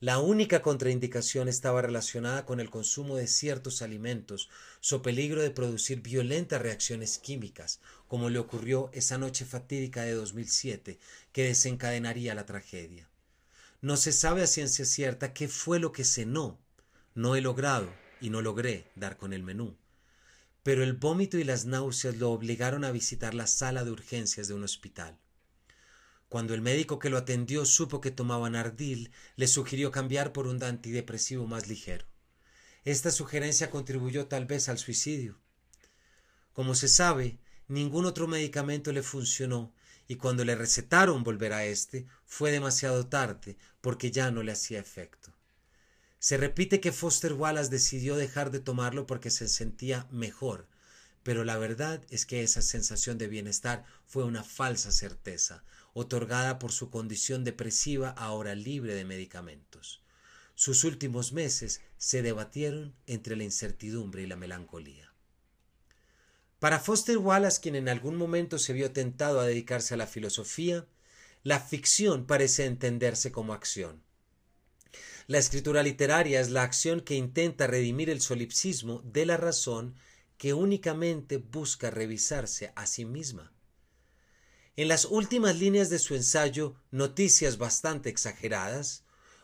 La 0.00 0.20
única 0.20 0.62
contraindicación 0.62 1.48
estaba 1.48 1.82
relacionada 1.82 2.46
con 2.46 2.60
el 2.60 2.70
consumo 2.70 3.16
de 3.16 3.26
ciertos 3.26 3.82
alimentos, 3.82 4.48
so 4.78 5.02
peligro 5.02 5.42
de 5.42 5.50
producir 5.50 6.02
violentas 6.02 6.62
reacciones 6.62 7.18
químicas, 7.18 7.80
como 8.06 8.30
le 8.30 8.38
ocurrió 8.38 8.90
esa 8.92 9.18
noche 9.18 9.44
fatídica 9.44 10.02
de 10.02 10.12
2007, 10.12 11.00
que 11.32 11.44
desencadenaría 11.44 12.36
la 12.36 12.46
tragedia. 12.46 13.08
No 13.80 13.96
se 13.96 14.12
sabe 14.12 14.44
a 14.44 14.46
ciencia 14.46 14.84
cierta 14.84 15.32
qué 15.32 15.48
fue 15.48 15.80
lo 15.80 15.90
que 15.90 16.04
cenó. 16.04 16.60
No 17.16 17.34
he 17.34 17.40
logrado 17.40 17.92
y 18.20 18.30
no 18.30 18.40
logré 18.40 18.92
dar 18.94 19.16
con 19.16 19.32
el 19.32 19.42
menú. 19.42 19.76
Pero 20.62 20.84
el 20.84 20.92
vómito 20.92 21.38
y 21.38 21.44
las 21.44 21.64
náuseas 21.64 22.18
lo 22.18 22.30
obligaron 22.30 22.84
a 22.84 22.92
visitar 22.92 23.34
la 23.34 23.48
sala 23.48 23.84
de 23.84 23.90
urgencias 23.90 24.46
de 24.46 24.54
un 24.54 24.62
hospital. 24.62 25.18
Cuando 26.28 26.54
el 26.54 26.60
médico 26.60 26.98
que 26.98 27.08
lo 27.08 27.16
atendió 27.16 27.64
supo 27.64 28.00
que 28.00 28.10
tomaba 28.10 28.50
Nardil, 28.50 29.10
le 29.36 29.46
sugirió 29.46 29.90
cambiar 29.90 30.32
por 30.32 30.46
un 30.46 30.62
antidepresivo 30.62 31.46
más 31.46 31.68
ligero. 31.68 32.06
Esta 32.84 33.10
sugerencia 33.10 33.70
contribuyó 33.70 34.26
tal 34.26 34.44
vez 34.46 34.68
al 34.68 34.78
suicidio. 34.78 35.38
Como 36.52 36.74
se 36.74 36.88
sabe, 36.88 37.38
ningún 37.66 38.04
otro 38.04 38.26
medicamento 38.26 38.92
le 38.92 39.02
funcionó 39.02 39.72
y 40.06 40.16
cuando 40.16 40.44
le 40.44 40.54
recetaron 40.54 41.22
volver 41.22 41.52
a 41.52 41.64
este 41.64 42.06
fue 42.24 42.50
demasiado 42.50 43.06
tarde 43.06 43.56
porque 43.80 44.10
ya 44.10 44.30
no 44.30 44.42
le 44.42 44.52
hacía 44.52 44.80
efecto. 44.80 45.32
Se 46.18 46.36
repite 46.36 46.80
que 46.80 46.92
Foster 46.92 47.34
Wallace 47.34 47.70
decidió 47.70 48.16
dejar 48.16 48.50
de 48.50 48.60
tomarlo 48.60 49.06
porque 49.06 49.30
se 49.30 49.48
sentía 49.48 50.08
mejor, 50.10 50.66
pero 51.22 51.44
la 51.44 51.58
verdad 51.58 52.04
es 52.10 52.26
que 52.26 52.42
esa 52.42 52.62
sensación 52.62 53.18
de 53.18 53.28
bienestar 53.28 53.84
fue 54.06 54.24
una 54.24 54.42
falsa 54.42 54.90
certeza, 54.90 55.62
otorgada 55.98 56.58
por 56.58 56.72
su 56.72 56.90
condición 56.90 57.44
depresiva 57.44 58.10
ahora 58.10 58.54
libre 58.54 58.94
de 58.94 59.04
medicamentos. 59.04 60.02
Sus 60.54 60.84
últimos 60.84 61.32
meses 61.32 61.80
se 61.96 62.22
debatieron 62.22 62.94
entre 63.06 63.36
la 63.36 63.44
incertidumbre 63.44 64.22
y 64.22 64.26
la 64.26 64.36
melancolía. 64.36 65.12
Para 66.58 66.80
Foster 66.80 67.18
Wallace, 67.18 67.60
quien 67.60 67.76
en 67.76 67.88
algún 67.88 68.16
momento 68.16 68.58
se 68.58 68.72
vio 68.72 68.90
tentado 68.90 69.40
a 69.40 69.46
dedicarse 69.46 69.94
a 69.94 69.96
la 69.96 70.06
filosofía, 70.06 70.86
la 71.44 71.60
ficción 71.60 72.26
parece 72.26 72.64
entenderse 72.64 73.30
como 73.30 73.52
acción. 73.52 74.02
La 75.28 75.38
escritura 75.38 75.82
literaria 75.82 76.40
es 76.40 76.50
la 76.50 76.62
acción 76.62 77.00
que 77.00 77.14
intenta 77.14 77.66
redimir 77.66 78.10
el 78.10 78.20
solipsismo 78.20 79.02
de 79.04 79.26
la 79.26 79.36
razón 79.36 79.94
que 80.38 80.54
únicamente 80.54 81.36
busca 81.36 81.90
revisarse 81.90 82.72
a 82.74 82.86
sí 82.86 83.04
misma. 83.04 83.52
En 84.78 84.86
las 84.86 85.06
últimas 85.06 85.58
líneas 85.58 85.90
de 85.90 85.98
su 85.98 86.14
ensayo 86.14 86.76
Noticias 86.92 87.58
bastante 87.58 88.10
exageradas, 88.10 89.02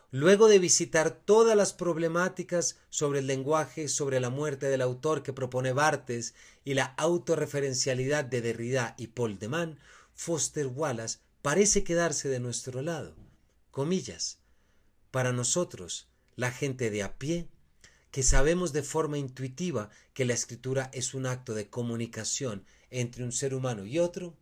luego 0.09 0.47
de 0.47 0.59
visitar 0.59 1.11
todas 1.11 1.57
las 1.57 1.73
problemáticas 1.73 2.77
sobre 2.89 3.19
el 3.19 3.27
lenguaje, 3.27 3.89
sobre 3.89 4.21
la 4.21 4.29
muerte 4.29 4.67
del 4.67 4.81
autor 4.81 5.23
que 5.23 5.33
propone 5.33 5.73
Bartes 5.73 6.35
y 6.63 6.73
la 6.73 6.85
autorreferencialidad 6.85 8.23
de 8.23 8.39
Derrida 8.39 8.95
y 8.97 9.07
Paul 9.07 9.37
de 9.37 9.49
Man, 9.49 9.79
Foster 10.13 10.67
Wallace 10.67 11.19
parece 11.41 11.83
quedarse 11.83 12.29
de 12.29 12.39
nuestro 12.39 12.81
lado. 12.81 13.13
Comillas. 13.71 14.39
Para 15.11 15.33
nosotros, 15.33 16.07
la 16.37 16.49
gente 16.49 16.89
de 16.89 17.03
a 17.03 17.17
pie, 17.17 17.49
que 18.09 18.23
sabemos 18.23 18.71
de 18.71 18.83
forma 18.83 19.17
intuitiva 19.17 19.89
que 20.13 20.23
la 20.23 20.33
escritura 20.33 20.89
es 20.93 21.13
un 21.13 21.25
acto 21.25 21.53
de 21.53 21.69
comunicación 21.69 22.63
entre 22.89 23.25
un 23.25 23.33
ser 23.33 23.53
humano 23.53 23.85
y 23.85 23.99
otro, 23.99 24.37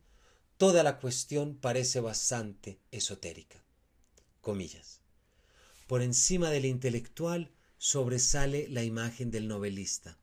toda 0.64 0.82
la 0.82 0.98
cuestión 0.98 1.58
parece 1.58 2.00
bastante 2.00 2.80
esotérica. 2.90 3.62
Comillas. 4.40 5.02
Por 5.88 6.02
encima 6.02 6.52
del 6.52 6.64
intelectual 6.64 7.52
sobresale 7.78 8.70
la 8.70 8.82
imagen 8.82 9.30
del 9.30 9.50
novelista. 9.50 10.18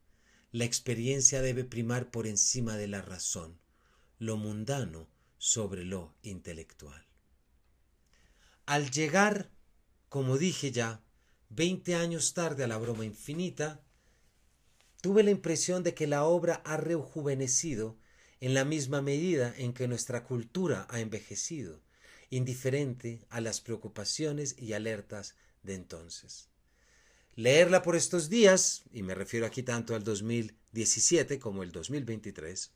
La 0.51 0.65
experiencia 0.65 1.43
debe 1.43 1.65
primar 1.65 2.11
por 2.11 2.27
encima 2.27 2.79
de 2.79 2.89
la 2.89 3.03
razón, 3.03 3.61
lo 4.19 4.39
mundano 4.39 5.11
sobre 5.37 5.85
lo 5.85 6.15
intelectual. 6.23 7.05
Al 8.65 8.91
llegar, 8.91 9.51
como 10.09 10.39
dije 10.39 10.73
ya, 10.73 11.03
veinte 11.51 11.97
años 11.97 12.33
tarde 12.33 12.65
a 12.65 12.67
la 12.67 12.79
broma 12.79 13.05
infinita, 13.05 13.83
tuve 15.03 15.23
la 15.23 15.33
impresión 15.33 15.83
de 15.83 15.93
que 15.93 16.07
la 16.07 16.25
obra 16.25 16.63
ha 16.65 16.79
rejuvenecido 16.79 17.99
en 18.41 18.55
la 18.55 18.65
misma 18.65 19.03
medida 19.03 19.55
en 19.57 19.73
que 19.73 19.87
nuestra 19.87 20.25
cultura 20.25 20.87
ha 20.91 21.01
envejecido, 21.01 21.81
indiferente 22.31 23.23
a 23.29 23.41
las 23.41 23.61
preocupaciones 23.61 24.57
y 24.59 24.73
alertas 24.73 25.35
de 25.63 25.75
entonces. 25.75 26.49
Leerla 27.37 27.83
por 27.83 27.97
estos 27.97 28.29
días, 28.29 28.83
y 28.93 29.03
me 29.03 29.15
refiero 29.15 29.47
aquí 29.47 29.63
tanto 29.63 29.95
al 29.95 30.05
2017 30.05 31.39
como 31.39 31.63
el 31.63 31.73
2023, 31.73 32.73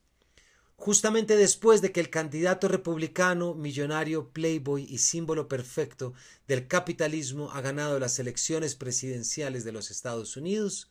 justamente 0.76 1.36
después 1.36 1.80
de 1.80 1.92
que 1.92 2.00
el 2.00 2.10
candidato 2.10 2.68
republicano, 2.68 3.54
millonario, 3.54 4.30
playboy 4.30 4.84
y 4.84 4.98
símbolo 4.98 5.48
perfecto 5.48 6.14
del 6.46 6.66
capitalismo 6.66 7.50
ha 7.52 7.60
ganado 7.60 7.98
las 7.98 8.18
elecciones 8.18 8.74
presidenciales 8.74 9.64
de 9.64 9.72
los 9.72 9.90
Estados 9.90 10.36
Unidos, 10.36 10.90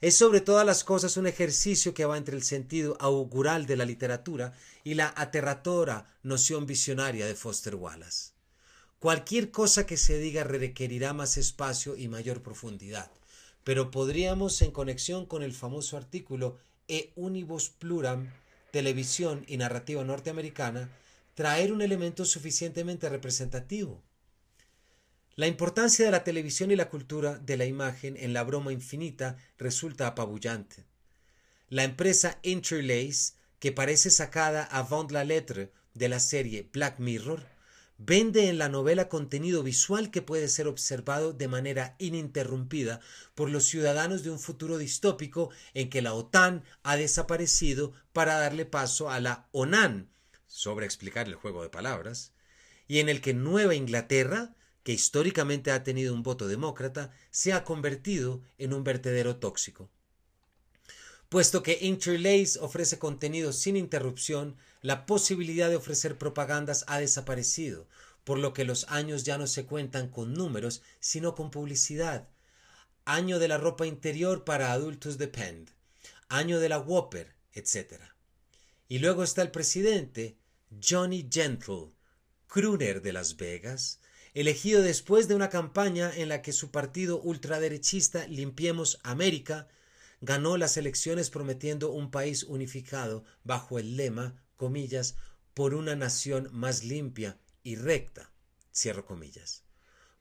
es 0.00 0.16
sobre 0.16 0.40
todas 0.40 0.64
las 0.64 0.82
cosas 0.82 1.16
un 1.16 1.26
ejercicio 1.26 1.92
que 1.92 2.06
va 2.06 2.16
entre 2.16 2.34
el 2.34 2.42
sentido 2.42 2.96
augural 3.00 3.66
de 3.66 3.76
la 3.76 3.84
literatura 3.84 4.54
y 4.82 4.94
la 4.94 5.12
aterradora 5.14 6.06
noción 6.22 6.66
visionaria 6.66 7.26
de 7.26 7.34
Foster 7.34 7.74
Wallace. 7.74 8.32
Cualquier 8.98 9.50
cosa 9.50 9.86
que 9.86 9.96
se 9.96 10.18
diga 10.18 10.44
requerirá 10.44 11.12
más 11.12 11.36
espacio 11.36 11.96
y 11.96 12.08
mayor 12.08 12.42
profundidad, 12.42 13.10
pero 13.62 13.90
podríamos, 13.90 14.62
en 14.62 14.70
conexión 14.70 15.26
con 15.26 15.42
el 15.42 15.52
famoso 15.52 15.96
artículo 15.96 16.56
E 16.88 17.12
Unibus 17.14 17.68
Pluram, 17.68 18.32
televisión 18.70 19.44
y 19.46 19.58
narrativa 19.58 20.02
norteamericana, 20.02 20.90
traer 21.34 21.72
un 21.72 21.82
elemento 21.82 22.24
suficientemente 22.24 23.08
representativo. 23.08 24.02
La 25.36 25.46
importancia 25.46 26.04
de 26.04 26.10
la 26.10 26.24
televisión 26.24 26.70
y 26.70 26.76
la 26.76 26.88
cultura 26.88 27.38
de 27.38 27.56
la 27.56 27.64
imagen 27.64 28.16
en 28.16 28.32
la 28.32 28.42
broma 28.42 28.72
infinita 28.72 29.36
resulta 29.58 30.08
apabullante. 30.08 30.84
La 31.68 31.84
empresa 31.84 32.40
Interlace, 32.42 33.34
que 33.60 33.70
parece 33.70 34.10
sacada 34.10 34.64
avant 34.64 35.10
la 35.12 35.24
lettre 35.24 35.72
de 35.94 36.08
la 36.08 36.18
serie 36.18 36.68
Black 36.72 36.98
Mirror, 36.98 37.46
vende 37.96 38.48
en 38.48 38.58
la 38.58 38.68
novela 38.68 39.08
contenido 39.08 39.62
visual 39.62 40.10
que 40.10 40.22
puede 40.22 40.48
ser 40.48 40.66
observado 40.66 41.32
de 41.32 41.48
manera 41.48 41.94
ininterrumpida 41.98 43.00
por 43.34 43.50
los 43.50 43.64
ciudadanos 43.64 44.22
de 44.24 44.30
un 44.30 44.40
futuro 44.40 44.78
distópico 44.78 45.50
en 45.74 45.90
que 45.90 46.02
la 46.02 46.14
OTAN 46.14 46.64
ha 46.82 46.96
desaparecido 46.96 47.92
para 48.12 48.38
darle 48.38 48.64
paso 48.64 49.10
a 49.10 49.20
la 49.20 49.48
ONAN, 49.52 50.08
sobre 50.46 50.86
explicar 50.86 51.28
el 51.28 51.34
juego 51.34 51.62
de 51.62 51.68
palabras, 51.68 52.32
y 52.88 52.98
en 52.98 53.08
el 53.08 53.20
que 53.20 53.34
Nueva 53.34 53.74
Inglaterra 53.74 54.56
que 54.90 54.94
históricamente 54.94 55.70
ha 55.70 55.84
tenido 55.84 56.12
un 56.12 56.24
voto 56.24 56.48
demócrata, 56.48 57.12
se 57.30 57.52
ha 57.52 57.62
convertido 57.62 58.42
en 58.58 58.74
un 58.74 58.82
vertedero 58.82 59.36
tóxico. 59.36 59.88
Puesto 61.28 61.62
que 61.62 61.78
Interlace 61.80 62.58
ofrece 62.60 62.98
contenido 62.98 63.52
sin 63.52 63.76
interrupción, 63.76 64.56
la 64.82 65.06
posibilidad 65.06 65.68
de 65.68 65.76
ofrecer 65.76 66.18
propagandas 66.18 66.84
ha 66.88 66.98
desaparecido, 66.98 67.86
por 68.24 68.40
lo 68.40 68.52
que 68.52 68.64
los 68.64 68.84
años 68.88 69.22
ya 69.22 69.38
no 69.38 69.46
se 69.46 69.64
cuentan 69.64 70.08
con 70.08 70.34
números, 70.34 70.82
sino 70.98 71.36
con 71.36 71.52
publicidad. 71.52 72.26
Año 73.04 73.38
de 73.38 73.46
la 73.46 73.58
ropa 73.58 73.86
interior 73.86 74.42
para 74.42 74.72
adultos 74.72 75.18
de 75.18 75.28
Pend, 75.28 75.70
año 76.28 76.58
de 76.58 76.68
la 76.68 76.80
Whopper, 76.80 77.32
etc. 77.52 78.02
Y 78.88 78.98
luego 78.98 79.22
está 79.22 79.42
el 79.42 79.52
presidente, 79.52 80.36
Johnny 80.82 81.28
Gentle, 81.30 81.92
crooner 82.48 83.02
de 83.02 83.12
Las 83.12 83.36
Vegas, 83.36 83.99
elegido 84.34 84.82
después 84.82 85.28
de 85.28 85.34
una 85.34 85.50
campaña 85.50 86.12
en 86.14 86.28
la 86.28 86.42
que 86.42 86.52
su 86.52 86.70
partido 86.70 87.20
ultraderechista 87.20 88.26
Limpiemos 88.26 89.00
América 89.02 89.68
ganó 90.20 90.56
las 90.56 90.76
elecciones 90.76 91.30
prometiendo 91.30 91.90
un 91.90 92.10
país 92.10 92.44
unificado 92.44 93.24
bajo 93.42 93.78
el 93.78 93.96
lema, 93.96 94.34
comillas, 94.56 95.16
por 95.54 95.74
una 95.74 95.96
nación 95.96 96.48
más 96.52 96.84
limpia 96.84 97.38
y 97.62 97.76
recta, 97.76 98.30
cierro 98.72 99.04
comillas. 99.04 99.64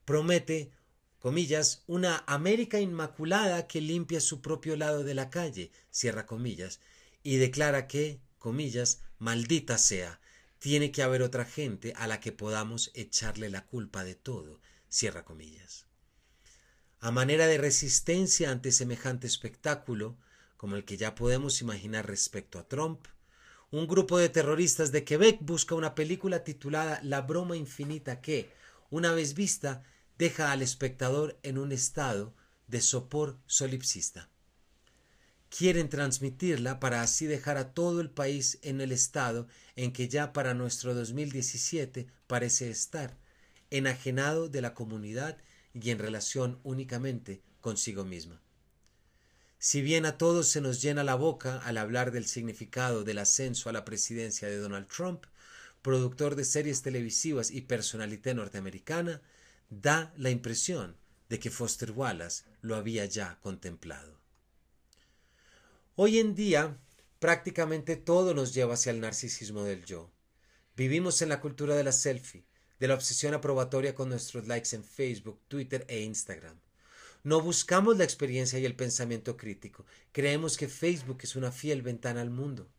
Promete, 0.06 0.72
comillas, 1.20 1.84
una 1.86 2.24
América 2.28 2.80
inmaculada 2.80 3.68
que 3.68 3.82
limpia 3.82 4.22
su 4.22 4.42
propio 4.42 4.76
lado 4.76 5.04
de 5.04 5.14
la 5.14 5.30
calle, 5.30 5.72
cierra 5.92 6.26
comillas, 6.26 6.80
y 7.22 7.38
declara 7.38 7.88
que, 7.88 8.22
comillas, 8.40 9.02
maldita 9.18 9.78
sea, 9.78 10.20
tiene 10.60 10.92
que 10.92 11.04
haber 11.04 11.22
otra 11.22 11.46
gente 11.46 11.94
a 11.96 12.06
la 12.08 12.20
que 12.20 12.32
podamos 12.32 12.92
echarle 12.94 13.50
la 13.50 13.66
culpa 13.66 14.04
de 14.04 14.16
todo. 14.16 14.60
Cierra 14.90 15.24
comillas. 15.24 15.86
A 17.00 17.12
manera 17.12 17.48
de 17.48 17.58
resistencia 17.58 18.52
ante 18.52 18.72
semejante 18.72 19.26
espectáculo, 19.26 20.18
como 20.58 20.76
el 20.76 20.84
que 20.84 20.98
ya 20.98 21.16
podemos 21.16 21.62
imaginar 21.62 22.06
respecto 22.06 22.60
a 22.60 22.68
Trump, 22.68 23.08
un 23.72 23.88
grupo 23.88 24.18
de 24.18 24.30
terroristas 24.30 24.92
de 24.92 25.06
Quebec 25.06 25.38
busca 25.42 25.76
una 25.76 25.96
película 25.96 26.44
titulada 26.44 27.00
La 27.04 27.22
broma 27.22 27.56
infinita 27.56 28.20
que, 28.20 28.52
una 28.90 29.14
vez 29.14 29.36
vista, 29.36 29.84
deja 30.18 30.52
al 30.52 30.62
espectador 30.62 31.40
en 31.44 31.58
un 31.58 31.72
estado 31.72 32.34
de 32.68 32.82
sopor 32.82 33.38
solipsista. 33.46 34.30
Quieren 35.50 35.90
transmitirla 35.90 36.80
para 36.80 37.02
así 37.02 37.26
dejar 37.26 37.58
a 37.58 37.74
todo 37.74 38.02
el 38.02 38.10
país 38.10 38.60
en 38.62 38.82
el 38.82 38.92
estado 38.92 39.48
en 39.76 39.92
que 39.92 40.08
ya 40.08 40.32
para 40.32 40.54
nuestro 40.54 40.94
2017 40.94 42.08
parece 42.28 42.70
estar, 42.70 43.18
enajenado 43.72 44.48
de 44.48 44.62
la 44.62 44.74
comunidad 44.74 45.38
y 45.74 45.90
en 45.90 46.00
relación 46.00 46.60
únicamente 46.64 47.42
consigo 47.62 48.06
misma. 48.06 48.42
Si 49.58 49.82
bien 49.82 50.06
a 50.06 50.18
todos 50.18 50.48
se 50.48 50.62
nos 50.62 50.82
llena 50.82 51.04
la 51.04 51.16
boca 51.16 51.58
al 51.58 51.78
hablar 51.78 52.12
del 52.12 52.26
significado 52.26 53.04
del 53.04 53.18
ascenso 53.18 53.70
a 53.70 53.74
la 53.74 53.84
presidencia 53.84 54.48
de 54.48 54.58
Donald 54.58 54.88
Trump, 54.88 55.26
productor 55.82 56.36
de 56.36 56.46
series 56.46 56.82
televisivas 56.82 57.52
y 57.52 57.62
personalité 57.62 58.34
norteamericana, 58.34 59.22
da 59.70 60.14
la 60.16 60.30
impresión 60.30 60.96
de 61.28 61.40
que 61.40 61.50
Foster 61.50 61.92
Wallace 61.92 62.44
lo 62.62 62.76
había 62.76 63.06
ya 63.06 63.40
contemplado. 63.42 64.19
Hoy 66.02 66.18
en 66.18 66.34
día, 66.34 66.78
prácticamente 67.20 67.98
todo 67.98 68.34
nos 68.34 68.54
lleva 68.54 68.76
hacia 68.76 68.94
el 68.94 69.02
narcisismo 69.02 69.66
del 69.66 69.84
yo. 69.84 70.10
Vivimos 70.78 71.22
en 71.22 71.28
la 71.28 71.42
cultura 71.42 71.76
de 71.76 71.84
la 71.84 71.92
selfie, 71.92 72.46
de 72.80 72.88
la 72.88 72.94
obsesión 72.94 73.34
aprobatoria 73.34 73.94
con 73.94 74.08
nuestros 74.08 74.48
likes 74.48 74.74
en 74.74 74.86
Facebook, 74.86 75.42
Twitter 75.50 75.84
e 75.90 76.00
Instagram. 76.00 76.58
No 77.26 77.42
buscamos 77.42 77.98
la 77.98 78.06
experiencia 78.06 78.60
y 78.60 78.66
el 78.66 78.78
pensamiento 78.78 79.36
crítico. 79.36 79.86
Creemos 80.14 80.56
que 80.56 80.70
Facebook 80.70 81.18
es 81.24 81.36
una 81.36 81.52
fiel 81.52 81.82
ventana 81.82 82.22
al 82.22 82.30
mundo. 82.30 82.70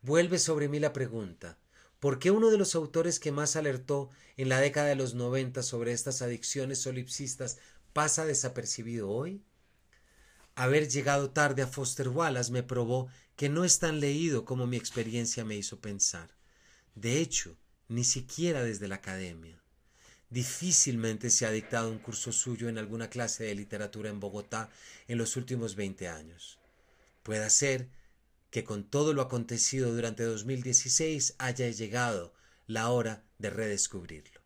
Vuelve 0.00 0.40
sobre 0.40 0.68
mí 0.68 0.80
la 0.80 0.92
pregunta. 0.92 1.60
¿Por 2.00 2.18
qué 2.18 2.32
uno 2.32 2.50
de 2.50 2.58
los 2.58 2.74
autores 2.74 3.20
que 3.20 3.30
más 3.30 3.54
alertó 3.54 4.10
en 4.36 4.48
la 4.48 4.58
década 4.58 4.88
de 4.88 4.96
los 4.96 5.14
noventa 5.14 5.62
sobre 5.62 5.92
estas 5.92 6.22
adicciones 6.22 6.80
solipsistas 6.80 7.58
pasa 7.92 8.26
desapercibido 8.26 9.10
hoy? 9.10 9.44
Haber 10.54 10.88
llegado 10.88 11.30
tarde 11.30 11.62
a 11.62 11.66
Foster 11.66 12.08
Wallace 12.08 12.52
me 12.52 12.62
probó 12.62 13.08
que 13.36 13.48
no 13.48 13.64
es 13.64 13.78
tan 13.78 14.00
leído 14.00 14.44
como 14.44 14.66
mi 14.66 14.76
experiencia 14.76 15.44
me 15.44 15.56
hizo 15.56 15.80
pensar. 15.80 16.30
De 16.94 17.18
hecho, 17.18 17.56
ni 17.88 18.04
siquiera 18.04 18.62
desde 18.62 18.88
la 18.88 18.96
academia. 18.96 19.62
Difícilmente 20.28 21.30
se 21.30 21.44
ha 21.44 21.50
dictado 21.50 21.90
un 21.90 21.98
curso 21.98 22.32
suyo 22.32 22.68
en 22.68 22.78
alguna 22.78 23.10
clase 23.10 23.44
de 23.44 23.54
literatura 23.54 24.08
en 24.08 24.20
Bogotá 24.20 24.70
en 25.08 25.18
los 25.18 25.36
últimos 25.36 25.74
veinte 25.74 26.08
años. 26.08 26.58
Puede 27.22 27.48
ser 27.50 27.88
que 28.50 28.64
con 28.64 28.84
todo 28.84 29.14
lo 29.14 29.22
acontecido 29.22 29.92
durante 29.94 30.24
2016 30.24 31.34
haya 31.38 31.68
llegado 31.70 32.34
la 32.66 32.90
hora 32.90 33.24
de 33.38 33.50
redescubrirlo. 33.50 34.40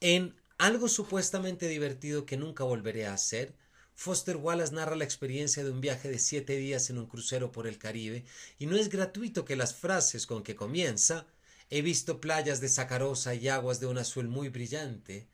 En 0.00 0.36
algo 0.58 0.88
supuestamente 0.88 1.68
divertido 1.68 2.24
que 2.26 2.36
nunca 2.36 2.64
volveré 2.64 3.06
a 3.06 3.14
hacer, 3.14 3.54
Foster 4.00 4.36
Wallace 4.36 4.72
narra 4.72 4.94
la 4.94 5.02
experiencia 5.02 5.64
de 5.64 5.72
un 5.72 5.80
viaje 5.80 6.08
de 6.08 6.20
siete 6.20 6.56
días 6.56 6.88
en 6.88 6.98
un 6.98 7.06
crucero 7.06 7.50
por 7.50 7.66
el 7.66 7.78
Caribe, 7.78 8.24
y 8.56 8.66
no 8.66 8.76
es 8.76 8.90
gratuito 8.90 9.44
que 9.44 9.56
las 9.56 9.74
frases 9.74 10.24
con 10.24 10.44
que 10.44 10.54
comienza 10.54 11.26
he 11.68 11.82
visto 11.82 12.20
playas 12.20 12.60
de 12.60 12.68
sacarosa 12.68 13.34
y 13.34 13.48
aguas 13.48 13.80
de 13.80 13.86
un 13.86 13.98
azul 13.98 14.28
muy 14.28 14.50
brillante, 14.50 15.26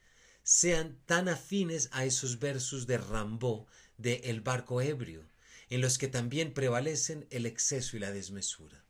sean 0.45 0.99
tan 1.05 1.29
afines 1.29 1.91
a 1.93 2.07
esos 2.07 2.39
versos 2.39 2.87
de 2.87 2.97
Rambaud 2.97 3.67
de 3.99 4.23
El 4.25 4.41
barco 4.41 4.81
ebrio, 4.81 5.29
en 5.69 5.83
los 5.83 5.99
que 5.99 6.09
también 6.09 6.55
prevalecen 6.55 7.27
el 7.29 7.45
exceso 7.45 7.99
y 7.99 8.01
la 8.01 8.13
desmesura. 8.13 8.83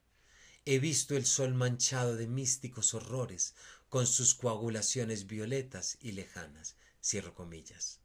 He 0.66 0.78
visto 0.78 1.16
el 1.16 1.26
sol 1.26 1.52
manchado 1.52 2.14
de 2.14 2.28
místicos 2.28 2.94
horrores, 2.94 3.56
con 3.88 4.06
sus 4.06 4.36
coagulaciones 4.36 5.26
violetas 5.26 5.98
y 6.00 6.12
lejanas. 6.12 6.76
Cierro 7.02 7.34
comillas. 7.34 8.03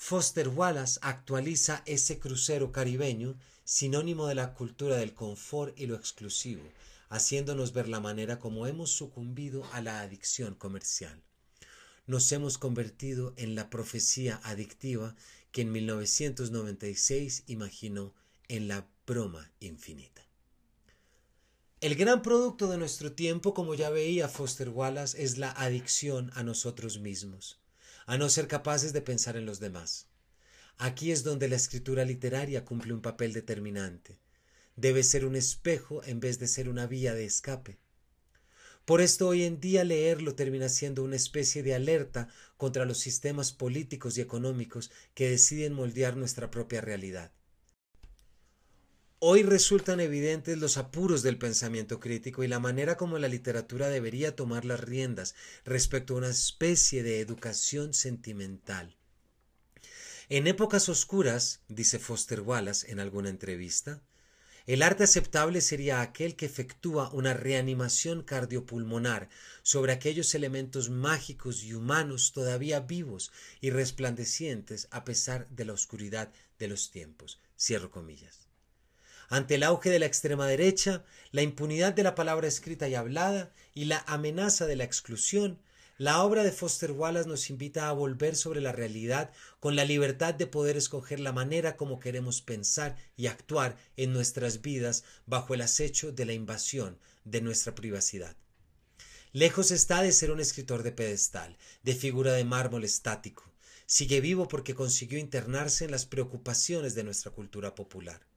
Foster 0.00 0.48
Wallace 0.48 1.00
actualiza 1.02 1.82
ese 1.84 2.20
crucero 2.20 2.70
caribeño, 2.70 3.36
sinónimo 3.64 4.28
de 4.28 4.36
la 4.36 4.54
cultura 4.54 4.96
del 4.96 5.12
confort 5.12 5.78
y 5.78 5.86
lo 5.86 5.96
exclusivo, 5.96 6.62
haciéndonos 7.08 7.72
ver 7.72 7.88
la 7.88 7.98
manera 7.98 8.38
como 8.38 8.68
hemos 8.68 8.90
sucumbido 8.90 9.64
a 9.72 9.82
la 9.82 10.00
adicción 10.00 10.54
comercial. 10.54 11.20
Nos 12.06 12.30
hemos 12.30 12.58
convertido 12.58 13.34
en 13.36 13.56
la 13.56 13.68
profecía 13.70 14.40
adictiva 14.44 15.16
que 15.50 15.62
en 15.62 15.72
1996 15.72 17.42
imaginó 17.48 18.14
en 18.46 18.68
la 18.68 18.86
broma 19.04 19.50
infinita. 19.58 20.22
El 21.80 21.96
gran 21.96 22.22
producto 22.22 22.70
de 22.70 22.78
nuestro 22.78 23.12
tiempo, 23.12 23.52
como 23.52 23.74
ya 23.74 23.90
veía 23.90 24.28
Foster 24.28 24.68
Wallace, 24.68 25.20
es 25.22 25.38
la 25.38 25.50
adicción 25.50 26.30
a 26.34 26.44
nosotros 26.44 27.00
mismos, 27.00 27.58
a 28.08 28.18
no 28.18 28.28
ser 28.28 28.48
capaces 28.48 28.92
de 28.92 29.02
pensar 29.02 29.36
en 29.36 29.46
los 29.46 29.60
demás. 29.60 30.08
Aquí 30.76 31.12
es 31.12 31.22
donde 31.22 31.46
la 31.46 31.54
escritura 31.54 32.04
literaria 32.04 32.64
cumple 32.64 32.92
un 32.92 33.02
papel 33.02 33.32
determinante 33.32 34.18
debe 34.78 35.02
ser 35.02 35.24
un 35.24 35.34
espejo 35.34 36.04
en 36.04 36.20
vez 36.20 36.38
de 36.38 36.46
ser 36.46 36.68
una 36.68 36.86
vía 36.86 37.12
de 37.12 37.24
escape. 37.24 37.78
Por 38.84 39.00
esto 39.00 39.26
hoy 39.26 39.42
en 39.42 39.58
día 39.60 39.82
leerlo 39.82 40.36
termina 40.36 40.68
siendo 40.68 41.02
una 41.02 41.16
especie 41.16 41.64
de 41.64 41.74
alerta 41.74 42.28
contra 42.56 42.84
los 42.84 42.98
sistemas 42.98 43.52
políticos 43.52 44.16
y 44.16 44.20
económicos 44.20 44.92
que 45.14 45.28
deciden 45.28 45.72
moldear 45.72 46.16
nuestra 46.16 46.50
propia 46.50 46.80
realidad. 46.80 47.32
Hoy 49.20 49.42
resultan 49.42 49.98
evidentes 49.98 50.58
los 50.58 50.76
apuros 50.76 51.24
del 51.24 51.38
pensamiento 51.38 51.98
crítico 51.98 52.44
y 52.44 52.46
la 52.46 52.60
manera 52.60 52.96
como 52.96 53.18
la 53.18 53.26
literatura 53.26 53.88
debería 53.88 54.36
tomar 54.36 54.64
las 54.64 54.78
riendas 54.78 55.34
respecto 55.64 56.14
a 56.14 56.18
una 56.18 56.28
especie 56.28 57.02
de 57.02 57.18
educación 57.18 57.94
sentimental. 57.94 58.94
En 60.28 60.46
épocas 60.46 60.88
oscuras, 60.88 61.62
dice 61.66 61.98
Foster 61.98 62.42
Wallace 62.42 62.92
en 62.92 63.00
alguna 63.00 63.28
entrevista, 63.28 64.00
el 64.66 64.82
arte 64.82 65.02
aceptable 65.02 65.62
sería 65.62 66.00
aquel 66.00 66.36
que 66.36 66.46
efectúa 66.46 67.10
una 67.12 67.34
reanimación 67.34 68.22
cardiopulmonar 68.22 69.30
sobre 69.62 69.90
aquellos 69.90 70.32
elementos 70.36 70.90
mágicos 70.90 71.64
y 71.64 71.74
humanos 71.74 72.32
todavía 72.32 72.78
vivos 72.78 73.32
y 73.60 73.70
resplandecientes 73.70 74.86
a 74.92 75.02
pesar 75.04 75.48
de 75.48 75.64
la 75.64 75.72
oscuridad 75.72 76.32
de 76.60 76.68
los 76.68 76.92
tiempos. 76.92 77.40
Cierro 77.58 77.90
comillas. 77.90 78.47
Ante 79.28 79.56
el 79.56 79.62
auge 79.62 79.90
de 79.90 79.98
la 79.98 80.06
extrema 80.06 80.46
derecha, 80.46 81.04
la 81.32 81.42
impunidad 81.42 81.92
de 81.92 82.02
la 82.02 82.14
palabra 82.14 82.48
escrita 82.48 82.88
y 82.88 82.94
hablada 82.94 83.52
y 83.74 83.84
la 83.84 84.02
amenaza 84.06 84.64
de 84.66 84.76
la 84.76 84.84
exclusión, 84.84 85.58
la 85.98 86.22
obra 86.22 86.44
de 86.44 86.52
Foster 86.52 86.92
Wallace 86.92 87.28
nos 87.28 87.50
invita 87.50 87.88
a 87.88 87.92
volver 87.92 88.36
sobre 88.36 88.60
la 88.60 88.72
realidad 88.72 89.30
con 89.58 89.76
la 89.76 89.84
libertad 89.84 90.32
de 90.32 90.46
poder 90.46 90.76
escoger 90.76 91.18
la 91.18 91.32
manera 91.32 91.76
como 91.76 91.98
queremos 91.98 92.40
pensar 92.40 92.96
y 93.16 93.26
actuar 93.26 93.76
en 93.96 94.12
nuestras 94.12 94.62
vidas 94.62 95.04
bajo 95.26 95.54
el 95.54 95.60
acecho 95.60 96.12
de 96.12 96.24
la 96.24 96.32
invasión 96.32 96.98
de 97.24 97.40
nuestra 97.40 97.74
privacidad. 97.74 98.36
Lejos 99.32 99.72
está 99.72 100.00
de 100.00 100.12
ser 100.12 100.30
un 100.30 100.40
escritor 100.40 100.84
de 100.84 100.92
pedestal, 100.92 101.58
de 101.82 101.94
figura 101.94 102.32
de 102.32 102.44
mármol 102.44 102.84
estático. 102.84 103.52
Sigue 103.84 104.20
vivo 104.20 104.48
porque 104.48 104.74
consiguió 104.74 105.18
internarse 105.18 105.84
en 105.84 105.90
las 105.90 106.06
preocupaciones 106.06 106.94
de 106.94 107.04
nuestra 107.04 107.32
cultura 107.32 107.74
popular. 107.74 108.27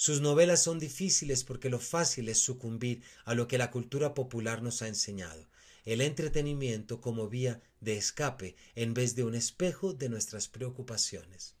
Sus 0.00 0.20
novelas 0.20 0.62
son 0.62 0.78
difíciles 0.78 1.42
porque 1.42 1.70
lo 1.70 1.80
fácil 1.80 2.28
es 2.28 2.38
sucumbir 2.38 3.02
a 3.24 3.34
lo 3.34 3.48
que 3.48 3.58
la 3.58 3.72
cultura 3.72 4.14
popular 4.14 4.62
nos 4.62 4.80
ha 4.80 4.86
enseñado, 4.86 5.48
el 5.84 6.02
entretenimiento 6.02 7.00
como 7.00 7.28
vía 7.28 7.60
de 7.80 7.96
escape 7.96 8.54
en 8.76 8.94
vez 8.94 9.16
de 9.16 9.24
un 9.24 9.34
espejo 9.34 9.94
de 9.94 10.08
nuestras 10.08 10.46
preocupaciones. 10.46 11.56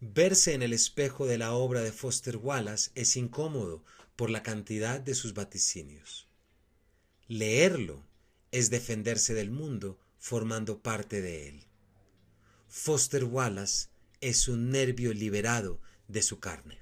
Verse 0.00 0.52
en 0.52 0.60
el 0.60 0.74
espejo 0.74 1.24
de 1.24 1.38
la 1.38 1.54
obra 1.54 1.80
de 1.80 1.92
Foster 1.92 2.36
Wallace 2.36 2.90
es 2.94 3.16
incómodo 3.16 3.82
por 4.14 4.28
la 4.28 4.42
cantidad 4.42 5.00
de 5.00 5.14
sus 5.14 5.32
vaticinios. 5.32 6.28
Leerlo 7.26 8.04
es 8.52 8.68
defenderse 8.68 9.32
del 9.32 9.50
mundo 9.50 9.98
formando 10.18 10.82
parte 10.82 11.22
de 11.22 11.48
él. 11.48 11.64
Foster 12.68 13.24
Wallace 13.24 13.88
es 14.20 14.46
un 14.46 14.70
nervio 14.70 15.14
liberado 15.14 15.80
de 16.10 16.22
su 16.22 16.40
carne. 16.40 16.79